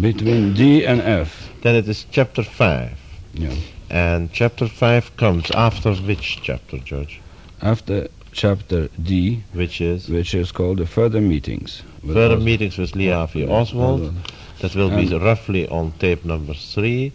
Between 0.00 0.54
D 0.54 0.84
and 0.84 1.00
F. 1.00 1.50
then 1.62 1.74
it 1.76 1.88
is 1.88 2.06
chapter 2.10 2.42
five, 2.42 2.98
Yeah. 3.34 3.54
And 3.90 4.32
chapter 4.32 4.68
five 4.68 5.16
comes 5.16 5.50
after 5.52 5.94
which 5.94 6.40
chapter, 6.42 6.78
George? 6.78 7.20
After 7.62 8.08
chapter 8.32 8.88
D, 9.02 9.42
Which 9.52 9.80
is 9.80 10.08
which 10.08 10.34
is 10.34 10.52
called 10.52 10.78
the 10.78 10.86
further 10.86 11.20
meetings. 11.20 11.82
further 12.06 12.36
Os- 12.36 12.42
meetings 12.42 12.78
with 12.78 12.94
Lee 12.94 13.08
Harvey 13.08 13.46
Oswald. 13.48 14.12
That 14.60 14.74
will 14.74 14.90
be 14.90 15.06
roughly 15.16 15.68
on 15.68 15.92
tape 15.98 16.24
number 16.24 16.52
three, 16.54 17.12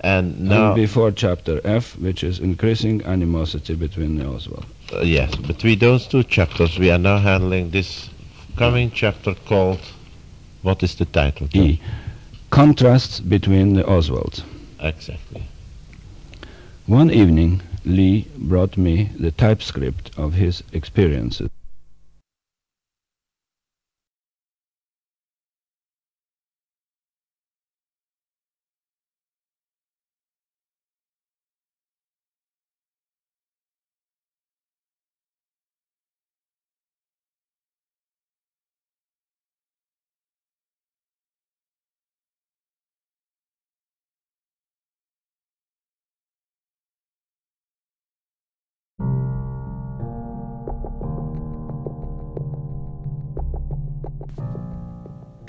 and 0.00 0.34
And 0.36 0.48
now 0.48 0.74
before 0.74 1.10
chapter 1.12 1.60
F, 1.64 1.98
which 1.98 2.22
is 2.22 2.38
increasing 2.38 3.02
animosity 3.04 3.74
between 3.74 4.16
the 4.18 4.26
Oswald. 4.26 4.66
uh, 4.92 5.00
yes, 5.00 5.34
between 5.34 5.78
those 5.80 6.06
two 6.06 6.22
chapters, 6.22 6.78
we 6.78 6.90
are 6.90 6.98
now 6.98 7.18
handling 7.18 7.70
this 7.70 8.08
coming 8.56 8.90
chapter 8.92 9.34
called. 9.48 9.80
What 10.62 10.82
is 10.82 10.94
the 10.94 11.04
title? 11.06 11.46
George? 11.48 11.66
E. 11.66 11.80
Contrasts 12.50 13.20
between 13.20 13.74
the 13.74 13.82
Oswalds. 13.84 14.42
Exactly. 14.80 15.42
One 16.86 17.10
evening, 17.10 17.62
Lee 17.84 18.28
brought 18.38 18.76
me 18.76 19.10
the 19.18 19.32
typescript 19.32 20.12
of 20.16 20.34
his 20.34 20.62
experiences. 20.72 21.50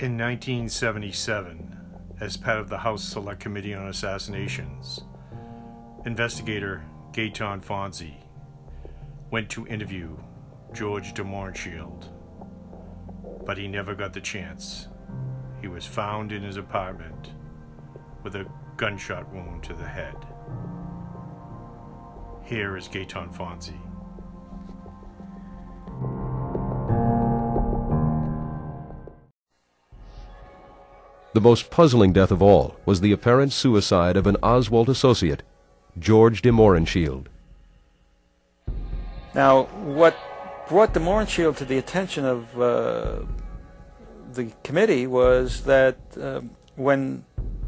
In 0.08 0.16
1977, 0.16 1.76
as 2.18 2.38
part 2.38 2.60
of 2.60 2.70
the 2.70 2.78
House 2.78 3.04
Select 3.04 3.40
Committee 3.40 3.74
on 3.74 3.88
Assassinations, 3.88 5.02
investigator 6.06 6.82
Gaeton 7.12 7.62
Fonzi 7.62 8.14
went 9.30 9.50
to 9.50 9.66
interview 9.66 10.16
George 10.72 11.12
de 11.12 11.22
but 13.44 13.58
he 13.58 13.68
never 13.68 13.94
got 13.94 14.14
the 14.14 14.20
chance. 14.22 14.88
He 15.60 15.68
was 15.68 15.84
found 15.84 16.32
in 16.32 16.42
his 16.42 16.56
apartment 16.56 17.34
with 18.22 18.34
a 18.34 18.46
gunshot 18.78 19.30
wound 19.30 19.62
to 19.64 19.74
the 19.74 19.84
head. 19.84 20.16
Here 22.44 22.78
is 22.78 22.88
Gaeton 22.88 23.36
Fonzi. 23.36 23.78
The 31.34 31.40
most 31.40 31.70
puzzling 31.70 32.12
death 32.12 32.30
of 32.30 32.42
all 32.42 32.76
was 32.84 33.00
the 33.00 33.12
apparent 33.12 33.52
suicide 33.52 34.16
of 34.16 34.26
an 34.26 34.36
Oswald 34.42 34.88
associate, 34.88 35.42
George 35.98 36.42
de 36.42 36.50
Mohrenschildt. 36.50 37.26
Now, 39.34 39.64
what 39.84 40.16
brought 40.68 40.94
the 40.94 41.00
Mohrenschildt 41.00 41.56
to 41.58 41.64
the 41.64 41.78
attention 41.78 42.24
of 42.24 42.60
uh, 42.60 43.20
the 44.32 44.50
committee 44.62 45.06
was 45.06 45.62
that 45.64 45.96
um 46.20 46.50
when 46.78 47.24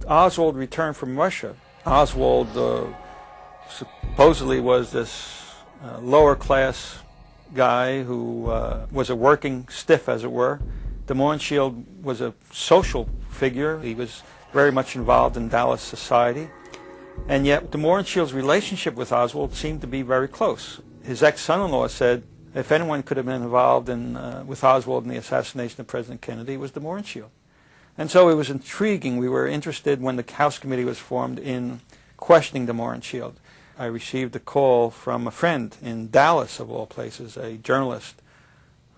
Oswald 0.07 0.57
returned 0.57 0.97
from 0.97 1.19
Russia, 1.19 1.57
Oswald 1.85 2.57
uh, 2.57 2.87
supposedly 3.69 4.61
was 4.61 4.93
this 4.93 5.53
uh, 5.85 5.99
lower 5.99 6.37
class 6.37 7.01
guy 7.55 8.03
who 8.05 8.49
uh, 8.49 8.87
was 8.93 9.11
a 9.11 9.17
working 9.17 9.67
stiff, 9.69 10.09
as 10.09 10.23
it 10.23 10.31
were. 10.31 10.61
De 11.11 11.17
Mohrenschildt 11.17 12.05
was 12.05 12.21
a 12.21 12.33
social 12.53 13.09
figure. 13.31 13.81
He 13.81 13.97
was 13.97 14.23
very 14.53 14.71
much 14.71 14.95
involved 14.95 15.37
in 15.37 15.49
Dallas 15.49 15.83
society. 15.83 16.49
And 17.27 17.45
yet, 17.45 17.73
de 17.73 17.79
Mohrenschildt's 17.79 18.33
relationship 18.33 18.95
with 18.95 19.11
Oswald 19.11 19.53
seemed 19.53 19.81
to 19.81 19.89
be 19.89 20.03
very 20.03 20.29
close. 20.29 20.81
His 21.03 21.21
ex-son-in-law 21.25 21.89
said 21.89 22.23
if 22.55 22.71
anyone 22.71 23.03
could 23.03 23.17
have 23.17 23.27
been 23.27 23.43
involved 23.43 23.89
in, 23.89 24.17
uh, 24.17 24.45
with 24.47 24.63
Oswald 24.63 25.03
in 25.03 25.11
the 25.11 25.17
assassination 25.17 25.81
of 25.81 25.89
President 25.89 26.21
Kennedy, 26.21 26.55
it 26.55 26.61
was 26.61 26.71
de 26.71 26.79
Mohrenschildt. 26.79 27.31
And 27.99 28.09
so 28.09 28.29
it 28.29 28.35
was 28.35 28.49
intriguing. 28.49 29.17
We 29.17 29.29
were 29.29 29.49
interested 29.49 30.01
when 30.01 30.15
the 30.15 30.33
House 30.35 30.61
Committee 30.61 30.85
was 30.85 31.01
formed 31.01 31.41
in 31.41 31.81
questioning 32.19 32.67
de 32.67 32.73
Mohrenschildt. 32.73 33.35
I 33.77 33.87
received 33.87 34.37
a 34.37 34.39
call 34.39 34.91
from 34.91 35.27
a 35.27 35.33
friend 35.33 35.77
in 35.83 36.11
Dallas, 36.11 36.61
of 36.61 36.71
all 36.71 36.87
places, 36.87 37.37
a 37.37 37.57
journalist, 37.57 38.20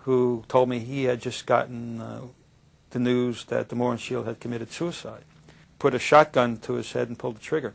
who 0.05 0.45
told 0.49 0.69
me 0.69 0.79
he 0.81 1.05
had 1.05 1.21
just 1.21 1.47
gotten 1.47 2.01
uh, 2.01 2.23
the 2.91 2.99
news 2.99 3.45
that 3.47 3.69
the 3.69 3.77
de 3.77 3.99
Shield 3.99 4.27
had 4.27 4.41
committed 4.41 4.71
suicide. 4.73 5.25
Put 5.79 5.95
a 5.95 5.99
shotgun 5.99 6.59
to 6.59 6.75
his 6.75 6.93
head 6.93 7.09
and 7.09 7.19
pulled 7.19 7.37
the 7.37 7.41
trigger. 7.41 7.75